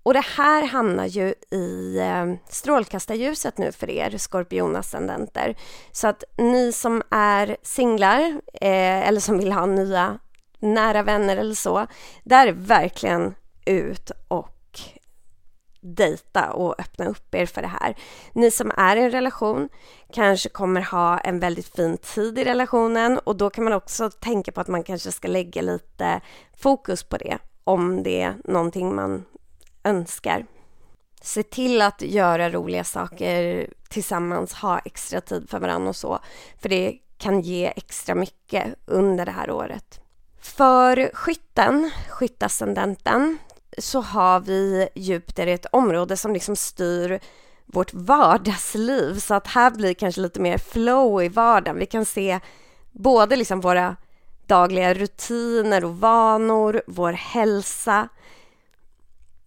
Och 0.06 0.14
det 0.14 0.24
här 0.36 0.66
hamnar 0.66 1.06
ju 1.06 1.34
i 1.50 1.98
eh, 1.98 2.34
strålkastarljuset 2.48 3.58
nu 3.58 3.72
för 3.72 3.90
er 3.90 4.18
skorpionascendenter. 4.18 5.56
Så 5.92 6.08
att 6.08 6.24
ni 6.36 6.72
som 6.72 7.02
är 7.10 7.56
singlar 7.62 8.20
eh, 8.60 9.08
eller 9.08 9.20
som 9.20 9.38
vill 9.38 9.52
ha 9.52 9.66
nya 9.66 10.18
nära 10.58 11.02
vänner 11.02 11.36
eller 11.36 11.54
så, 11.54 11.86
där 12.24 12.46
är 12.46 12.52
verkligen 12.52 13.34
ut 13.64 14.10
och 14.28 14.80
dejta 15.80 16.52
och 16.52 16.80
öppna 16.80 17.06
upp 17.06 17.34
er 17.34 17.46
för 17.46 17.62
det 17.62 17.72
här. 17.80 17.96
Ni 18.32 18.50
som 18.50 18.72
är 18.76 18.96
i 18.96 19.00
en 19.00 19.10
relation 19.10 19.68
kanske 20.12 20.48
kommer 20.48 20.80
ha 20.80 21.18
en 21.18 21.40
väldigt 21.40 21.76
fin 21.76 21.98
tid 21.98 22.38
i 22.38 22.44
relationen 22.44 23.18
och 23.18 23.36
då 23.36 23.50
kan 23.50 23.64
man 23.64 23.72
också 23.72 24.10
tänka 24.10 24.52
på 24.52 24.60
att 24.60 24.68
man 24.68 24.82
kanske 24.82 25.12
ska 25.12 25.28
lägga 25.28 25.62
lite 25.62 26.20
fokus 26.56 27.02
på 27.02 27.16
det 27.16 27.38
om 27.64 28.02
det 28.02 28.22
är 28.22 28.36
någonting 28.44 28.94
man 28.94 29.24
önskar. 29.86 30.46
Se 31.22 31.42
till 31.42 31.82
att 31.82 32.02
göra 32.02 32.50
roliga 32.50 32.84
saker 32.84 33.66
tillsammans, 33.88 34.54
ha 34.54 34.78
extra 34.78 35.20
tid 35.20 35.50
för 35.50 35.58
varandra 35.58 35.88
och 35.88 35.96
så, 35.96 36.18
för 36.62 36.68
det 36.68 36.98
kan 37.18 37.40
ge 37.40 37.72
extra 37.76 38.14
mycket 38.14 38.74
under 38.86 39.26
det 39.26 39.32
här 39.32 39.50
året. 39.50 40.00
För 40.40 41.10
skytten, 41.14 41.90
skyttascendenten, 42.08 43.38
så 43.78 44.00
har 44.00 44.40
vi 44.40 44.88
Jupiter 44.94 45.46
i 45.46 45.52
ett 45.52 45.66
område 45.72 46.16
som 46.16 46.32
liksom 46.32 46.56
styr 46.56 47.20
vårt 47.66 47.94
vardagsliv 47.94 49.18
så 49.18 49.34
att 49.34 49.46
här 49.46 49.70
blir 49.70 49.94
kanske 49.94 50.20
lite 50.20 50.40
mer 50.40 50.58
flow 50.58 51.22
i 51.22 51.28
vardagen. 51.28 51.78
Vi 51.78 51.86
kan 51.86 52.04
se 52.04 52.40
både 52.92 53.36
liksom 53.36 53.60
våra 53.60 53.96
dagliga 54.46 54.94
rutiner 54.94 55.84
och 55.84 55.98
vanor, 55.98 56.82
vår 56.86 57.12
hälsa, 57.12 58.08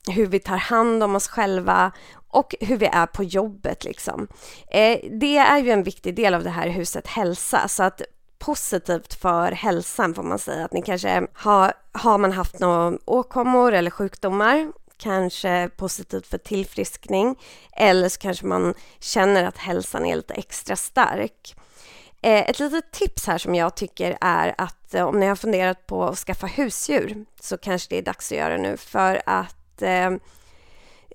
hur 0.09 0.25
vi 0.25 0.39
tar 0.39 0.57
hand 0.57 1.03
om 1.03 1.15
oss 1.15 1.27
själva 1.27 1.91
och 2.27 2.55
hur 2.59 2.77
vi 2.77 2.85
är 2.85 3.05
på 3.05 3.23
jobbet. 3.23 3.83
Liksom. 3.83 4.27
Eh, 4.67 4.99
det 5.11 5.37
är 5.37 5.57
ju 5.57 5.71
en 5.71 5.83
viktig 5.83 6.15
del 6.15 6.33
av 6.33 6.43
det 6.43 6.49
här 6.49 6.69
huset 6.69 7.07
hälsa 7.07 7.67
så 7.67 7.83
att 7.83 8.01
positivt 8.39 9.13
för 9.13 9.51
hälsan 9.51 10.13
får 10.13 10.23
man 10.23 10.39
säga. 10.39 10.65
Att 10.65 10.73
ni 10.73 10.81
kanske 10.81 11.27
har, 11.33 11.73
har 11.91 12.17
man 12.17 12.31
haft 12.31 12.59
några 12.59 12.97
åkommor 13.05 13.73
eller 13.73 13.91
sjukdomar 13.91 14.71
kanske 14.97 15.69
positivt 15.77 16.27
för 16.27 16.37
tillfriskning 16.37 17.35
eller 17.71 18.09
så 18.09 18.19
kanske 18.19 18.45
man 18.45 18.73
känner 18.99 19.43
att 19.43 19.57
hälsan 19.57 20.05
är 20.05 20.15
lite 20.15 20.33
extra 20.33 20.75
stark. 20.75 21.55
Eh, 22.21 22.49
ett 22.49 22.59
litet 22.59 22.91
tips 22.91 23.27
här 23.27 23.37
som 23.37 23.55
jag 23.55 23.75
tycker 23.75 24.17
är 24.21 24.55
att 24.57 24.93
eh, 24.93 25.07
om 25.07 25.19
ni 25.19 25.25
har 25.25 25.35
funderat 25.35 25.87
på 25.87 26.03
att 26.03 26.17
skaffa 26.17 26.47
husdjur 26.47 27.25
så 27.39 27.57
kanske 27.57 27.87
det 27.89 27.97
är 27.97 28.01
dags 28.01 28.31
att 28.31 28.37
göra 28.37 28.57
nu 28.57 28.77
för 28.77 29.21
att 29.25 29.58
eh, 29.81 30.11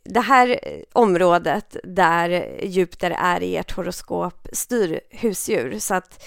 det 0.05 0.21
här 0.21 0.61
området 0.93 1.77
där 1.85 2.59
Jupiter 2.63 3.11
är 3.19 3.43
i 3.43 3.57
ert 3.57 3.73
horoskop 3.77 4.49
styr 4.53 5.01
husdjur 5.11 5.79
så 5.79 5.95
att 5.95 6.25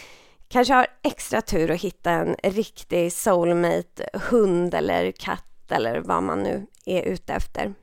kanske 0.47 0.73
har 0.73 0.87
extra 1.03 1.41
tur 1.41 1.71
att 1.71 1.81
hitta 1.81 2.11
en 2.11 2.35
riktig 2.43 3.13
soulmate 3.13 4.09
hund 4.13 4.73
eller 4.73 5.11
katt 5.11 5.71
eller 5.71 5.99
vad 5.99 6.23
man 6.23 6.43
nu 6.43 6.67
är 6.85 7.01
ute 7.01 7.33
efter. 7.33 7.73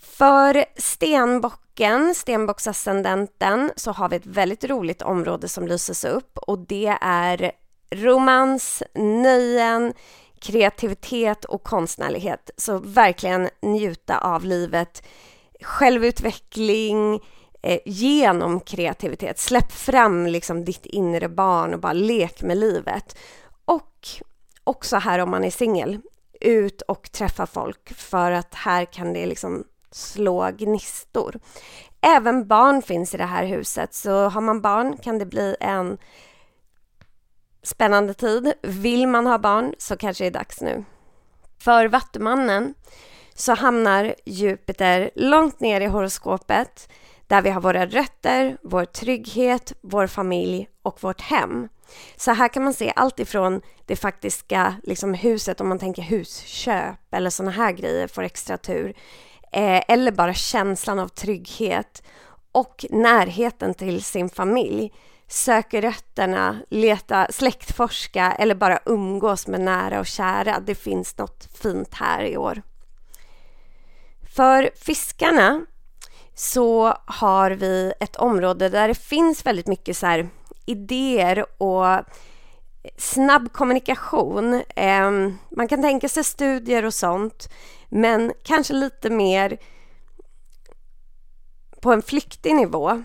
För 0.00 0.64
stenbocken, 0.76 2.14
stenbocksascendenten, 2.14 3.72
så 3.76 3.92
har 3.92 4.08
vi 4.08 4.16
ett 4.16 4.26
väldigt 4.26 4.64
roligt 4.64 5.02
område 5.02 5.48
som 5.48 5.66
lyses 5.68 6.04
upp 6.04 6.38
och 6.38 6.58
det 6.58 6.98
är 7.00 7.52
romans, 7.90 8.82
nöjen, 8.94 9.92
kreativitet 10.44 11.44
och 11.44 11.62
konstnärlighet. 11.62 12.50
Så 12.56 12.78
verkligen 12.78 13.48
njuta 13.62 14.18
av 14.18 14.44
livet, 14.44 15.02
självutveckling 15.62 17.20
eh, 17.62 17.78
genom 17.84 18.60
kreativitet. 18.60 19.38
Släpp 19.38 19.72
fram 19.72 20.26
liksom 20.26 20.64
ditt 20.64 20.86
inre 20.86 21.28
barn 21.28 21.74
och 21.74 21.80
bara 21.80 21.92
lek 21.92 22.42
med 22.42 22.56
livet. 22.56 23.18
Och 23.64 24.08
också 24.64 24.96
här 24.96 25.18
om 25.18 25.30
man 25.30 25.44
är 25.44 25.50
singel, 25.50 26.00
ut 26.40 26.82
och 26.82 27.12
träffa 27.12 27.46
folk 27.46 27.94
för 27.94 28.32
att 28.32 28.54
här 28.54 28.84
kan 28.84 29.12
det 29.12 29.26
liksom 29.26 29.64
slå 29.90 30.50
gnistor. 30.58 31.40
Även 32.00 32.46
barn 32.46 32.82
finns 32.82 33.14
i 33.14 33.16
det 33.16 33.24
här 33.24 33.44
huset, 33.44 33.94
så 33.94 34.28
har 34.28 34.40
man 34.40 34.60
barn 34.60 34.96
kan 34.96 35.18
det 35.18 35.26
bli 35.26 35.56
en 35.60 35.98
spännande 37.64 38.14
tid. 38.14 38.52
Vill 38.62 39.08
man 39.08 39.26
ha 39.26 39.38
barn 39.38 39.74
så 39.78 39.96
kanske 39.96 40.24
det 40.24 40.28
är 40.28 40.30
dags 40.30 40.60
nu. 40.60 40.84
För 41.58 41.88
Vattumannen 41.88 42.74
så 43.34 43.54
hamnar 43.54 44.14
Jupiter 44.24 45.10
långt 45.14 45.60
ner 45.60 45.80
i 45.80 45.86
horoskopet 45.86 46.88
där 47.26 47.42
vi 47.42 47.50
har 47.50 47.60
våra 47.60 47.86
rötter, 47.86 48.58
vår 48.62 48.84
trygghet, 48.84 49.72
vår 49.80 50.06
familj 50.06 50.68
och 50.82 51.02
vårt 51.02 51.20
hem. 51.20 51.68
Så 52.16 52.32
här 52.32 52.48
kan 52.48 52.64
man 52.64 52.74
se 52.74 52.92
allt 52.96 53.20
ifrån 53.20 53.60
det 53.86 53.96
faktiska 53.96 54.74
liksom 54.82 55.14
huset, 55.14 55.60
om 55.60 55.68
man 55.68 55.78
tänker 55.78 56.02
husköp 56.02 57.14
eller 57.14 57.30
sådana 57.30 57.50
här 57.50 57.72
grejer 57.72 58.08
får 58.08 58.22
extra 58.22 58.56
tur, 58.58 58.94
eh, 59.52 59.82
eller 59.88 60.12
bara 60.12 60.34
känslan 60.34 60.98
av 60.98 61.08
trygghet 61.08 62.02
och 62.52 62.86
närheten 62.90 63.74
till 63.74 64.04
sin 64.04 64.28
familj. 64.28 64.92
Söker 65.28 65.82
rötterna, 65.82 66.60
leta, 66.70 67.26
släktforska 67.30 68.32
eller 68.32 68.54
bara 68.54 68.78
umgås 68.86 69.46
med 69.46 69.60
nära 69.60 70.00
och 70.00 70.06
kära. 70.06 70.60
Det 70.60 70.74
finns 70.74 71.18
något 71.18 71.48
fint 71.62 71.94
här 71.94 72.22
i 72.22 72.36
år. 72.36 72.62
För 74.36 74.70
fiskarna 74.74 75.66
så 76.34 76.96
har 77.06 77.50
vi 77.50 77.92
ett 78.00 78.16
område 78.16 78.68
där 78.68 78.88
det 78.88 78.94
finns 78.94 79.46
väldigt 79.46 79.66
mycket 79.66 79.96
så 79.96 80.06
här 80.06 80.28
idéer 80.66 81.62
och 81.62 82.04
snabb 82.96 83.52
kommunikation. 83.52 84.62
Ehm, 84.76 85.38
man 85.50 85.68
kan 85.68 85.82
tänka 85.82 86.08
sig 86.08 86.24
studier 86.24 86.84
och 86.84 86.94
sånt, 86.94 87.48
men 87.88 88.32
kanske 88.42 88.74
lite 88.74 89.10
mer 89.10 89.58
på 91.80 91.92
en 91.92 92.02
flyktig 92.02 92.54
nivå 92.54 93.02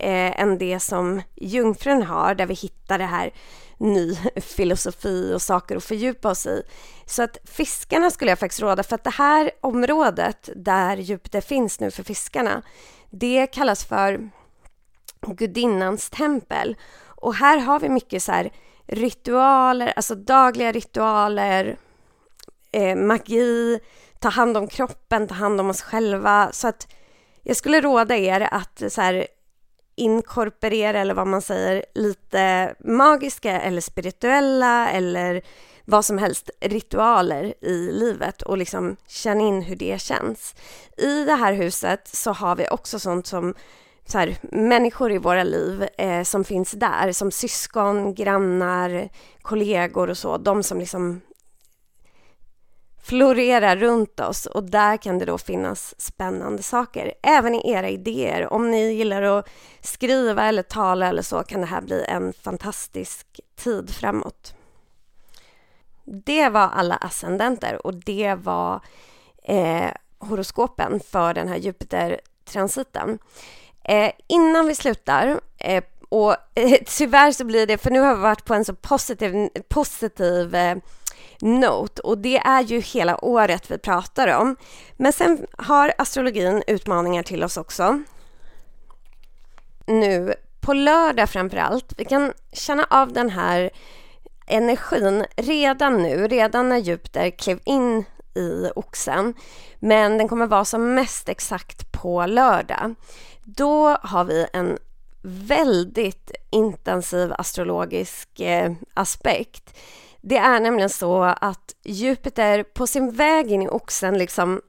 eh, 0.00 0.40
än 0.40 0.58
det 0.58 0.80
som 0.80 1.22
Jungfrun 1.36 2.02
har, 2.02 2.34
där 2.34 2.46
vi 2.46 2.54
hittar 2.54 2.98
det 2.98 3.04
här 3.04 3.32
ny 3.78 4.16
filosofi 4.36 5.32
och 5.34 5.42
saker 5.42 5.76
att 5.76 5.84
fördjupa 5.84 6.30
oss 6.30 6.46
i. 6.46 6.62
Så 7.06 7.22
att 7.22 7.38
fiskarna 7.44 8.10
skulle 8.10 8.30
jag 8.30 8.38
faktiskt 8.38 8.62
råda, 8.62 8.82
för 8.82 8.94
att 8.94 9.04
det 9.04 9.10
här 9.10 9.50
området 9.60 10.50
där 10.56 10.96
Jupiter 10.96 11.40
finns 11.40 11.80
nu 11.80 11.90
för 11.90 12.02
fiskarna, 12.02 12.62
det 13.10 13.46
kallas 13.46 13.84
för 13.84 14.30
gudinnans 15.26 16.10
tempel. 16.10 16.76
Och 17.04 17.34
här 17.34 17.58
har 17.58 17.80
vi 17.80 17.88
mycket 17.88 18.22
så 18.22 18.32
här 18.32 18.52
ritualer, 18.86 19.92
alltså 19.96 20.14
dagliga 20.14 20.72
ritualer, 20.72 21.76
eh, 22.72 22.96
magi, 22.96 23.80
ta 24.18 24.28
hand 24.28 24.56
om 24.56 24.68
kroppen, 24.68 25.28
ta 25.28 25.34
hand 25.34 25.60
om 25.60 25.70
oss 25.70 25.82
själva. 25.82 26.52
Så 26.52 26.68
att 26.68 26.88
jag 27.42 27.56
skulle 27.56 27.80
råda 27.80 28.16
er 28.16 28.48
att 28.50 28.82
så 28.88 29.00
här, 29.00 29.26
inkorporera, 30.00 31.00
eller 31.00 31.14
vad 31.14 31.26
man 31.26 31.42
säger, 31.42 31.84
lite 31.94 32.74
magiska 32.78 33.60
eller 33.60 33.80
spirituella 33.80 34.90
eller 34.90 35.42
vad 35.84 36.04
som 36.04 36.18
helst, 36.18 36.50
ritualer 36.60 37.54
i 37.60 37.92
livet 37.92 38.42
och 38.42 38.58
liksom 38.58 38.96
känna 39.06 39.40
in 39.40 39.62
hur 39.62 39.76
det 39.76 40.00
känns. 40.00 40.54
I 40.96 41.24
det 41.24 41.34
här 41.34 41.52
huset 41.52 42.08
så 42.08 42.32
har 42.32 42.56
vi 42.56 42.68
också 42.68 42.98
sånt 42.98 43.26
som 43.26 43.54
så 44.06 44.18
här, 44.18 44.36
människor 44.42 45.12
i 45.12 45.18
våra 45.18 45.44
liv 45.44 45.86
eh, 45.98 46.22
som 46.22 46.44
finns 46.44 46.70
där, 46.72 47.12
som 47.12 47.30
syskon, 47.30 48.14
grannar, 48.14 49.08
kollegor 49.42 50.10
och 50.10 50.18
så, 50.18 50.36
de 50.38 50.62
som 50.62 50.78
liksom 50.78 51.20
florerar 53.02 53.76
runt 53.76 54.20
oss 54.20 54.46
och 54.46 54.64
där 54.64 54.96
kan 54.96 55.18
det 55.18 55.24
då 55.24 55.38
finnas 55.38 56.00
spännande 56.00 56.62
saker. 56.62 57.12
Även 57.22 57.54
i 57.54 57.70
era 57.70 57.88
idéer. 57.88 58.52
Om 58.52 58.70
ni 58.70 58.92
gillar 58.92 59.22
att 59.22 59.48
skriva 59.80 60.44
eller 60.44 60.62
tala 60.62 61.08
eller 61.08 61.22
så 61.22 61.42
kan 61.42 61.60
det 61.60 61.66
här 61.66 61.80
bli 61.80 62.04
en 62.08 62.32
fantastisk 62.32 63.26
tid 63.56 63.90
framåt. 63.90 64.54
Det 66.04 66.48
var 66.48 66.68
alla 66.68 66.96
ascendenter 66.96 67.86
och 67.86 67.94
det 67.94 68.34
var 68.34 68.80
eh, 69.42 69.90
horoskopen 70.18 71.00
för 71.00 71.34
den 71.34 71.48
här 71.48 71.56
Jupiter-transiten. 71.56 73.18
Eh, 73.84 74.12
innan 74.26 74.66
vi 74.66 74.74
slutar, 74.74 75.40
eh, 75.58 75.84
och 76.08 76.36
eh, 76.54 76.78
tyvärr 76.86 77.32
så 77.32 77.44
blir 77.44 77.66
det, 77.66 77.78
för 77.78 77.90
nu 77.90 78.00
har 78.00 78.14
vi 78.14 78.20
varit 78.20 78.44
på 78.44 78.54
en 78.54 78.64
så 78.64 78.74
positiv, 78.74 79.48
positiv 79.68 80.54
eh, 80.54 80.76
note 81.40 82.02
och 82.02 82.18
det 82.18 82.38
är 82.38 82.62
ju 82.62 82.80
hela 82.80 83.24
året 83.24 83.70
vi 83.70 83.78
pratar 83.78 84.36
om. 84.36 84.56
Men 84.96 85.12
sen 85.12 85.46
har 85.58 85.92
astrologin 85.98 86.62
utmaningar 86.66 87.22
till 87.22 87.44
oss 87.44 87.56
också. 87.56 88.02
Nu 89.86 90.34
på 90.60 90.72
lördag 90.72 91.28
framför 91.28 91.56
allt. 91.56 91.92
Vi 91.96 92.04
kan 92.04 92.32
känna 92.52 92.86
av 92.90 93.12
den 93.12 93.30
här 93.30 93.70
energin 94.46 95.26
redan 95.36 96.02
nu, 96.02 96.28
redan 96.28 96.68
när 96.68 96.78
Jupiter 96.78 97.30
klev 97.30 97.58
in 97.64 98.04
i 98.34 98.70
oxen. 98.76 99.34
Men 99.78 100.18
den 100.18 100.28
kommer 100.28 100.46
vara 100.46 100.64
som 100.64 100.94
mest 100.94 101.28
exakt 101.28 101.92
på 101.92 102.26
lördag. 102.26 102.94
Då 103.44 103.88
har 103.88 104.24
vi 104.24 104.46
en 104.52 104.78
väldigt 105.22 106.30
intensiv 106.50 107.32
astrologisk 107.38 108.40
eh, 108.40 108.72
aspekt. 108.94 109.76
Det 110.22 110.36
är 110.36 110.60
nämligen 110.60 110.90
så 110.90 111.22
att 111.22 111.74
Jupiter 111.84 112.62
på 112.62 112.86
sin 112.86 113.12
väg 113.12 113.52
in 113.52 113.62
i 113.62 113.68
oxen 113.68 114.18
liksom 114.18 114.60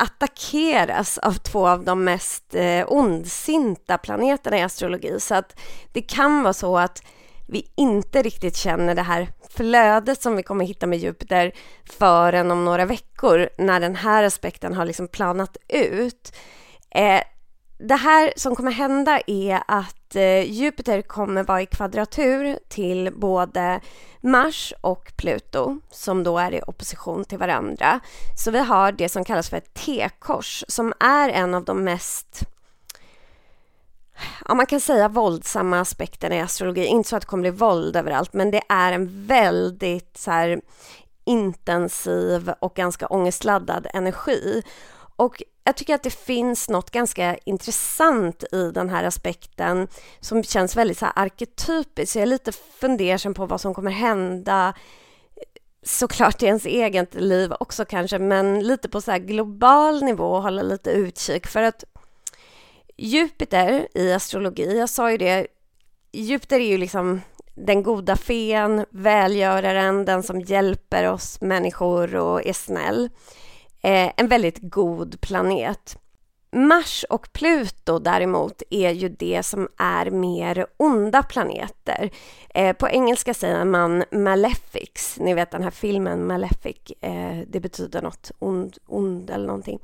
attackeras 0.00 1.18
av 1.18 1.32
två 1.32 1.68
av 1.68 1.84
de 1.84 2.04
mest 2.04 2.54
eh, 2.54 2.84
ondsinta 2.88 3.98
planeterna 3.98 4.58
i 4.58 4.62
astrologi. 4.62 5.20
Så 5.20 5.34
att 5.34 5.60
det 5.92 6.02
kan 6.02 6.42
vara 6.42 6.52
så 6.52 6.78
att 6.78 7.02
vi 7.46 7.72
inte 7.76 8.22
riktigt 8.22 8.56
känner 8.56 8.94
det 8.94 9.02
här 9.02 9.28
flödet 9.50 10.22
som 10.22 10.36
vi 10.36 10.42
kommer 10.42 10.64
hitta 10.64 10.86
med 10.86 10.98
Jupiter 10.98 11.52
förrän 11.84 12.50
om 12.50 12.64
några 12.64 12.84
veckor 12.84 13.48
när 13.58 13.80
den 13.80 13.96
här 13.96 14.24
aspekten 14.24 14.74
har 14.74 14.84
liksom 14.84 15.08
planat 15.08 15.56
ut. 15.68 16.36
Eh, 16.90 17.20
det 17.78 17.94
här 17.94 18.32
som 18.36 18.56
kommer 18.56 18.70
hända 18.70 19.20
är 19.26 19.62
att 19.68 20.16
eh, 20.16 20.52
Jupiter 20.52 21.02
kommer 21.02 21.42
vara 21.42 21.62
i 21.62 21.66
kvadratur 21.66 22.58
till 22.68 23.12
både 23.16 23.80
Mars 24.20 24.74
och 24.80 25.12
Pluto 25.16 25.80
som 25.90 26.24
då 26.24 26.38
är 26.38 26.54
i 26.54 26.60
opposition 26.66 27.24
till 27.24 27.38
varandra. 27.38 28.00
Så 28.38 28.50
vi 28.50 28.58
har 28.58 28.92
det 28.92 29.08
som 29.08 29.24
kallas 29.24 29.50
för 29.50 29.56
ett 29.56 29.74
T-kors 29.74 30.64
som 30.68 30.92
är 31.00 31.28
en 31.28 31.54
av 31.54 31.64
de 31.64 31.84
mest 31.84 32.46
ja, 34.48 34.54
man 34.54 34.66
kan 34.66 34.80
säga 34.80 35.08
våldsamma 35.08 35.80
aspekterna 35.80 36.36
i 36.36 36.40
astrologi. 36.40 36.84
Inte 36.84 37.08
så 37.08 37.16
att 37.16 37.22
det 37.22 37.26
kommer 37.26 37.40
bli 37.40 37.50
våld 37.50 37.96
överallt, 37.96 38.32
men 38.32 38.50
det 38.50 38.62
är 38.68 38.92
en 38.92 39.26
väldigt 39.26 40.16
så 40.16 40.30
här, 40.30 40.60
intensiv 41.24 42.52
och 42.60 42.74
ganska 42.74 43.06
ångestladdad 43.06 43.86
energi. 43.94 44.62
Och 45.16 45.42
jag 45.64 45.76
tycker 45.76 45.94
att 45.94 46.02
det 46.02 46.10
finns 46.10 46.68
något 46.68 46.90
ganska 46.90 47.36
intressant 47.44 48.44
i 48.52 48.70
den 48.70 48.88
här 48.88 49.04
aspekten 49.04 49.88
som 50.20 50.42
känns 50.42 50.76
väldigt 50.76 50.98
så 50.98 51.04
här 51.04 51.12
arketypiskt. 51.16 52.16
Jag 52.16 52.22
är 52.22 52.26
lite 52.26 52.52
fundersam 52.52 53.34
på 53.34 53.46
vad 53.46 53.60
som 53.60 53.74
kommer 53.74 53.90
hända 53.90 54.74
såklart 55.82 56.42
i 56.42 56.46
ens 56.46 56.66
eget 56.66 57.14
liv 57.14 57.52
också 57.60 57.84
kanske, 57.84 58.18
men 58.18 58.60
lite 58.60 58.88
på 58.88 59.00
så 59.00 59.10
här 59.10 59.18
global 59.18 60.02
nivå 60.02 60.40
hålla 60.40 60.62
lite 60.62 60.90
utkik 60.90 61.46
för 61.46 61.62
att 61.62 61.84
Jupiter 62.96 63.88
i 63.94 64.12
astrologi, 64.12 64.78
jag 64.78 64.88
sa 64.88 65.10
ju 65.10 65.18
det, 65.18 65.46
Jupiter 66.12 66.60
är 66.60 66.66
ju 66.66 66.78
liksom 66.78 67.20
den 67.54 67.82
goda 67.82 68.16
fen, 68.16 68.84
välgöraren, 68.90 70.04
den 70.04 70.22
som 70.22 70.40
hjälper 70.40 71.12
oss 71.12 71.40
människor 71.40 72.16
och 72.16 72.46
är 72.46 72.52
snäll. 72.52 73.10
Eh, 73.84 74.12
en 74.16 74.28
väldigt 74.28 74.58
god 74.62 75.20
planet. 75.20 75.98
Mars 76.52 77.04
och 77.10 77.32
Pluto 77.32 77.98
däremot 77.98 78.62
är 78.70 78.90
ju 78.90 79.08
det 79.08 79.42
som 79.42 79.68
är 79.78 80.10
mer 80.10 80.66
onda 80.76 81.22
planeter. 81.22 82.10
Eh, 82.54 82.72
på 82.72 82.88
engelska 82.88 83.34
säger 83.34 83.64
man 83.64 84.04
malefics, 84.12 85.18
ni 85.20 85.34
vet 85.34 85.50
den 85.50 85.62
här 85.62 85.70
filmen 85.70 86.26
Malefic, 86.26 86.76
eh, 87.00 87.38
det 87.46 87.60
betyder 87.60 88.02
något 88.02 88.30
ond, 88.38 88.76
ond 88.86 89.30
eller 89.30 89.46
någonting. 89.46 89.78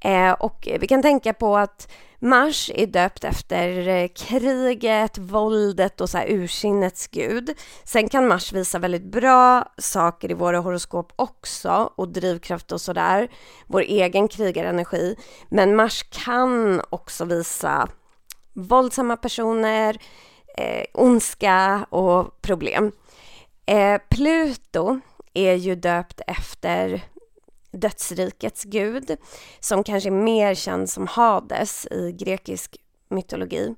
Eh, 0.00 0.32
och 0.32 0.68
vi 0.80 0.86
kan 0.86 1.02
tänka 1.02 1.34
på 1.34 1.56
att 1.56 1.88
Mars 2.22 2.70
är 2.74 2.86
döpt 2.86 3.24
efter 3.24 3.88
eh, 3.88 4.08
kriget, 4.08 5.18
våldet 5.18 6.00
och 6.00 6.10
så 6.10 6.18
här 6.18 6.30
ursinnets 6.30 7.06
gud. 7.06 7.50
Sen 7.84 8.08
kan 8.08 8.28
Mars 8.28 8.52
visa 8.52 8.78
väldigt 8.78 9.04
bra 9.04 9.64
saker 9.78 10.30
i 10.30 10.34
våra 10.34 10.58
horoskop 10.58 11.12
också 11.16 11.90
och 11.96 12.08
drivkraft 12.08 12.72
och 12.72 12.80
sådär. 12.80 13.28
Vår 13.66 13.80
egen 13.80 14.28
krigarenergi. 14.28 15.16
Men 15.48 15.76
Mars 15.76 16.02
kan 16.02 16.82
också 16.90 17.24
visa 17.24 17.88
våldsamma 18.52 19.16
personer, 19.16 19.98
eh, 20.56 20.84
ondska 20.94 21.86
och 21.90 22.42
problem. 22.42 22.92
Eh, 23.66 24.00
Pluto 24.10 25.00
är 25.34 25.54
ju 25.54 25.74
döpt 25.74 26.20
efter 26.26 27.02
dödsrikets 27.70 28.64
gud 28.64 29.16
som 29.60 29.84
kanske 29.84 30.08
är 30.08 30.10
mer 30.10 30.54
känd 30.54 30.90
som 30.90 31.06
Hades 31.06 31.86
i 31.86 32.12
grekisk 32.12 32.76
mytologi 33.08 33.74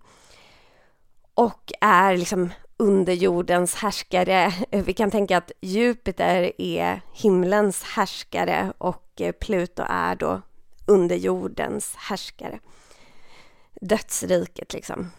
och 1.35 1.73
är 1.81 2.17
liksom 2.17 2.51
underjordens 2.77 3.75
härskare. 3.75 4.53
Vi 4.71 4.93
kan 4.93 5.11
tänka 5.11 5.39
att 5.39 5.53
Jupiter 5.61 6.53
är 6.59 7.03
himlens 7.13 7.83
härskare 7.83 8.73
och 8.79 9.23
Pluto 9.41 9.85
är 9.89 10.17
då 10.17 10.43
underjordens 10.87 11.95
härskare. 11.97 12.59
Dödsriket 13.81 14.73
liksom. 14.73 15.11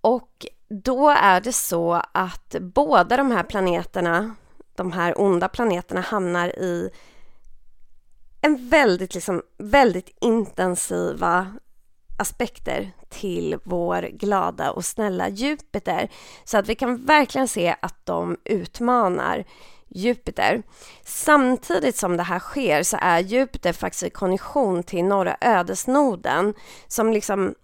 Och 0.00 0.46
då 0.68 1.10
är 1.10 1.40
det 1.40 1.52
så 1.52 2.02
att 2.12 2.56
båda 2.60 3.16
de 3.16 3.30
här 3.30 3.42
planeterna 3.42 4.34
de 4.76 4.92
här 4.92 5.20
onda 5.20 5.48
planeterna 5.48 6.00
hamnar 6.00 6.48
i 6.48 6.90
en 8.40 8.68
väldigt, 8.68 9.14
liksom, 9.14 9.42
väldigt 9.58 10.16
intensiva 10.20 11.52
aspekter 12.18 12.92
till 13.08 13.58
vår 13.64 14.02
glada 14.02 14.70
och 14.70 14.84
snälla 14.84 15.28
Jupiter. 15.28 16.08
Så 16.44 16.58
att 16.58 16.68
vi 16.68 16.74
kan 16.74 17.04
verkligen 17.04 17.48
se 17.48 17.76
att 17.80 18.06
de 18.06 18.36
utmanar 18.44 19.44
Jupiter. 19.88 20.62
Samtidigt 21.04 21.96
som 21.96 22.16
det 22.16 22.22
här 22.22 22.38
sker 22.38 22.82
så 22.82 22.98
är 23.00 23.18
Jupiter 23.18 23.72
faktiskt 23.72 24.02
i 24.02 24.10
konjunktion 24.10 24.82
till 24.82 25.04
norra 25.04 25.36
ödesnoden 25.40 26.54
som 26.88 27.12
liksom 27.12 27.54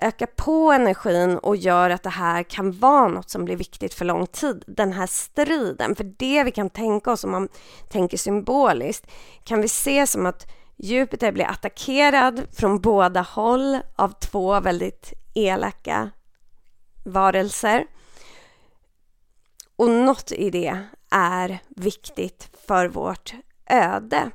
ökar 0.00 0.26
på 0.26 0.72
energin 0.72 1.38
och 1.38 1.56
gör 1.56 1.90
att 1.90 2.02
det 2.02 2.10
här 2.10 2.42
kan 2.42 2.72
vara 2.72 3.08
något 3.08 3.30
som 3.30 3.44
blir 3.44 3.56
viktigt 3.56 3.94
för 3.94 4.04
lång 4.04 4.26
tid. 4.26 4.64
Den 4.66 4.92
här 4.92 5.06
striden, 5.06 5.94
för 5.94 6.04
det 6.04 6.44
vi 6.44 6.50
kan 6.50 6.70
tänka 6.70 7.12
oss 7.12 7.24
om 7.24 7.30
man 7.30 7.48
tänker 7.88 8.16
symboliskt 8.16 9.06
kan 9.44 9.60
vi 9.60 9.68
se 9.68 10.06
som 10.06 10.26
att 10.26 10.46
Jupiter 10.76 11.32
blir 11.32 11.44
attackerad 11.44 12.46
från 12.52 12.80
båda 12.80 13.20
håll 13.20 13.78
av 13.96 14.08
två 14.08 14.60
väldigt 14.60 15.12
elaka 15.34 16.10
varelser. 17.04 17.86
Och 19.76 19.90
något 19.90 20.32
i 20.32 20.50
det 20.50 20.78
är 21.10 21.58
viktigt 21.68 22.48
för 22.66 22.88
vårt 22.88 23.34
öde. 23.70 24.30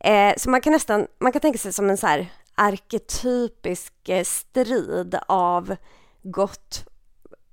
Eh, 0.00 0.34
så 0.36 0.50
man 0.50 0.60
kan 0.60 0.72
nästan, 0.72 1.06
man 1.20 1.32
kan 1.32 1.40
tänka 1.40 1.58
sig 1.58 1.72
som 1.72 1.90
en 1.90 1.96
så 1.96 2.06
här 2.06 2.32
arketypisk 2.62 4.08
eh, 4.08 4.24
strid 4.24 5.18
av 5.26 5.76
gott 6.22 6.84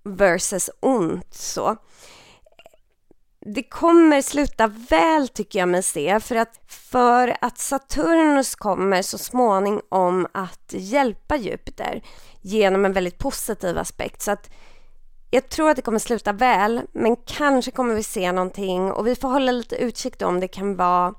versus 0.03 0.69
ont 0.79 1.33
så. 1.33 1.77
Det 3.45 3.63
kommer 3.63 4.21
sluta 4.21 4.67
väl 4.67 5.27
tycker 5.27 5.59
jag 5.59 5.69
mig 5.69 5.83
se 5.83 6.19
för 6.19 6.35
att 6.35 6.59
för 6.67 7.37
att 7.41 7.57
Saturnus 7.57 8.55
kommer 8.55 9.01
så 9.01 9.17
småningom 9.17 10.27
att 10.31 10.73
hjälpa 10.73 11.37
Jupiter 11.37 12.03
genom 12.41 12.85
en 12.85 12.93
väldigt 12.93 13.17
positiv 13.17 13.77
aspekt 13.77 14.21
så 14.21 14.31
att 14.31 14.49
jag 15.31 15.49
tror 15.49 15.69
att 15.69 15.75
det 15.75 15.81
kommer 15.81 15.99
sluta 15.99 16.33
väl 16.33 16.81
men 16.91 17.15
kanske 17.15 17.71
kommer 17.71 17.95
vi 17.95 18.03
se 18.03 18.31
någonting 18.31 18.91
och 18.91 19.07
vi 19.07 19.15
får 19.15 19.29
hålla 19.29 19.51
lite 19.51 19.75
utkik 19.75 20.19
då 20.19 20.25
om 20.25 20.39
det 20.39 20.47
kan 20.47 20.75
vara 20.75 21.13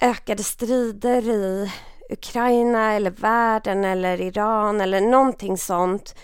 ökade 0.00 0.42
strider 0.42 1.28
i 1.28 1.72
Ukraina 2.10 2.92
eller 2.92 3.10
världen 3.10 3.84
eller 3.84 4.20
Iran 4.20 4.80
eller 4.80 5.00
någonting 5.00 5.58
sånt 5.58 6.14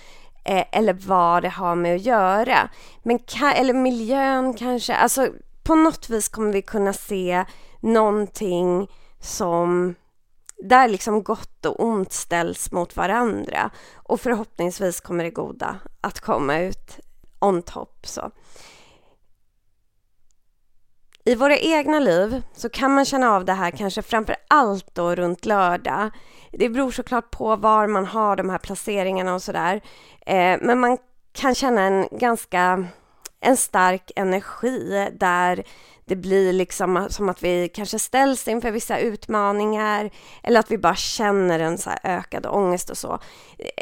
eh, 0.45 0.65
eller 0.73 0.93
vad 0.93 1.43
det 1.43 1.49
har 1.49 1.75
med 1.75 1.97
att 1.97 2.03
göra. 2.03 2.69
Men 3.03 3.19
eller 3.55 3.75
miljön 3.75 4.55
kanske. 4.55 4.95
Alltså 4.95 5.29
på 5.63 5.75
något 5.75 6.11
vis 6.11 6.29
kommer 6.29 6.53
vi 6.53 6.63
kunna 6.63 6.93
se 6.93 7.45
någonting 7.81 8.89
som 9.21 9.95
där 10.63 10.89
liksom 10.89 11.23
gott 11.23 11.67
och 11.67 11.85
ont 11.85 12.13
ställs 12.13 12.73
mot 12.73 12.97
varandra 12.97 13.71
och 13.95 14.21
förhoppningsvis 14.21 15.01
kommer 15.01 15.25
det 15.25 15.31
goda 15.31 15.77
att 16.01 16.21
komma 16.21 16.59
ut 16.59 16.99
on 17.39 17.63
top. 17.63 18.07
Så. 18.07 18.31
I 21.31 21.35
våra 21.35 21.59
egna 21.59 21.99
liv 21.99 22.43
så 22.53 22.69
kan 22.69 22.95
man 22.95 23.05
känna 23.05 23.31
av 23.31 23.45
det 23.45 23.53
här 23.53 23.71
kanske 23.71 24.03
framför 24.03 24.37
allt 24.49 24.95
då 24.95 25.15
runt 25.15 25.45
lördag. 25.45 26.11
Det 26.53 26.69
beror 26.69 26.91
såklart 26.91 27.31
på 27.31 27.57
var 27.57 27.87
man 27.87 28.07
har 28.07 28.37
de 28.37 28.51
här 28.51 28.59
placeringarna 28.59 29.35
och 29.35 29.43
sådär. 29.43 29.81
Eh, 30.27 30.59
men 30.61 30.81
man 30.81 30.99
kan 31.33 31.55
känna 31.55 31.83
en 31.83 32.09
ganska 32.11 32.87
en 33.41 33.57
stark 33.57 34.11
energi 34.17 35.09
där 35.13 35.65
det 36.05 36.17
blir 36.17 36.53
liksom 36.53 37.07
som 37.11 37.29
att 37.29 37.43
vi 37.43 37.69
kanske 37.69 37.99
ställs 37.99 38.49
inför 38.49 38.71
vissa 38.71 38.99
utmaningar 38.99 40.11
eller 40.43 40.61
att 40.61 40.71
vi 40.71 40.79
bara 40.79 40.97
känner 40.97 41.61
en 41.61 41.79
så 41.79 41.91
ökad 42.05 42.47
ångest 42.47 42.91
och 42.91 42.99
så. 42.99 43.19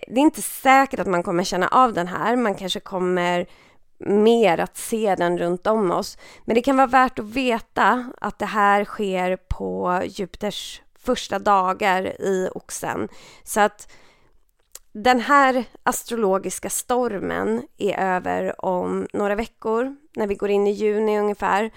Det 0.07 0.14
är 0.14 0.18
inte 0.18 0.42
säkert 0.42 1.01
att 1.01 1.07
man 1.07 1.22
kommer 1.22 1.44
känna 1.44 1.68
av 1.68 1.92
den 1.92 2.09
här. 2.09 2.36
Man 2.36 2.55
kanske 2.55 2.80
kommer 2.80 3.46
mer 3.99 4.59
att 4.59 4.76
se 4.76 5.14
den 5.14 5.38
runt 5.38 5.66
om 5.66 5.90
oss. 5.90 6.18
Men 6.44 6.55
det 6.55 6.62
kan 6.62 6.76
vara 6.76 6.86
värt 6.86 7.18
att 7.18 7.24
veta 7.24 8.12
att 8.20 8.38
det 8.38 8.46
här 8.46 8.84
sker 8.84 9.36
på 9.36 10.01
Jupiters 10.05 10.82
första 10.99 11.38
dagar 11.38 12.20
i 12.20 12.49
oxen. 12.55 13.09
Så 13.44 13.61
att 13.61 13.92
den 14.92 15.20
här 15.20 15.64
astrologiska 15.82 16.70
stormen 16.70 17.62
är 17.78 17.99
över 17.99 18.64
om 18.64 19.07
några 19.12 19.34
veckor, 19.34 19.96
när 20.16 20.26
vi 20.26 20.34
går 20.34 20.51
in 20.51 20.66
i 20.66 20.70
juni 20.70 21.18
ungefär. 21.18 21.70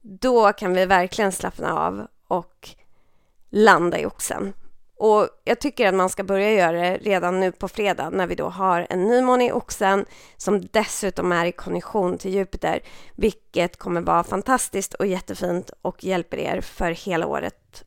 Då 0.00 0.52
kan 0.52 0.74
vi 0.74 0.86
verkligen 0.86 1.32
slappna 1.32 1.86
av 1.86 2.06
och 2.28 2.68
landa 3.50 3.98
i 3.98 4.06
oxen. 4.06 4.52
Och 4.98 5.28
jag 5.44 5.60
tycker 5.60 5.88
att 5.88 5.94
man 5.94 6.08
ska 6.08 6.24
börja 6.24 6.52
göra 6.52 6.80
det 6.80 6.96
redan 6.96 7.40
nu 7.40 7.52
på 7.52 7.68
fredag 7.68 8.10
när 8.10 8.26
vi 8.26 8.34
då 8.34 8.48
har 8.48 8.86
en 8.90 9.04
nymåne 9.04 9.46
i 9.46 9.52
Oxen 9.52 10.04
som 10.36 10.60
dessutom 10.72 11.32
är 11.32 11.46
i 11.46 11.52
konjunktion 11.52 12.18
till 12.18 12.34
Jupiter, 12.34 12.80
vilket 13.14 13.76
kommer 13.76 14.00
vara 14.00 14.24
fantastiskt 14.24 14.94
och 14.94 15.06
jättefint 15.06 15.70
och 15.82 16.04
hjälper 16.04 16.36
er 16.36 16.60
för 16.60 16.90
hela 16.90 17.26
året 17.26 17.84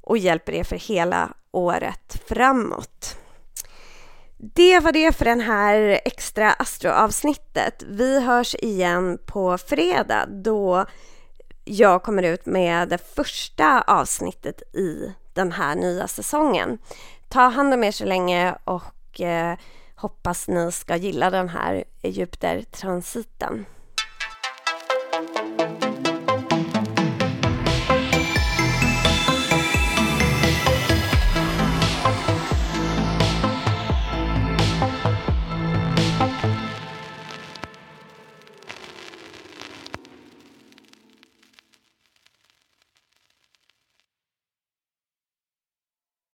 och 0.00 0.18
hjälper 0.18 0.52
er 0.52 0.64
för 0.64 0.76
hela 0.76 1.32
året 1.50 2.22
framåt. 2.26 3.16
Det 4.38 4.80
var 4.80 4.92
det 4.92 5.16
för 5.16 5.24
den 5.24 5.40
här 5.40 6.00
extra 6.04 6.52
astroavsnittet. 6.52 7.82
Vi 7.88 8.20
hörs 8.20 8.54
igen 8.54 9.18
på 9.26 9.58
fredag 9.58 10.26
då 10.26 10.86
jag 11.64 12.02
kommer 12.02 12.22
ut 12.22 12.46
med 12.46 12.88
det 12.88 13.14
första 13.14 13.82
avsnittet 13.82 14.62
i 14.74 15.12
den 15.34 15.52
här 15.52 15.74
nya 15.74 16.08
säsongen. 16.08 16.78
Ta 17.28 17.40
hand 17.40 17.74
om 17.74 17.84
er 17.84 17.90
så 17.90 18.04
länge 18.04 18.54
och 18.64 19.20
eh, 19.20 19.56
hoppas 19.94 20.48
ni 20.48 20.72
ska 20.72 20.96
gilla 20.96 21.30
den 21.30 21.48
här 21.48 21.84
Jupiter-transiten. 22.02 23.66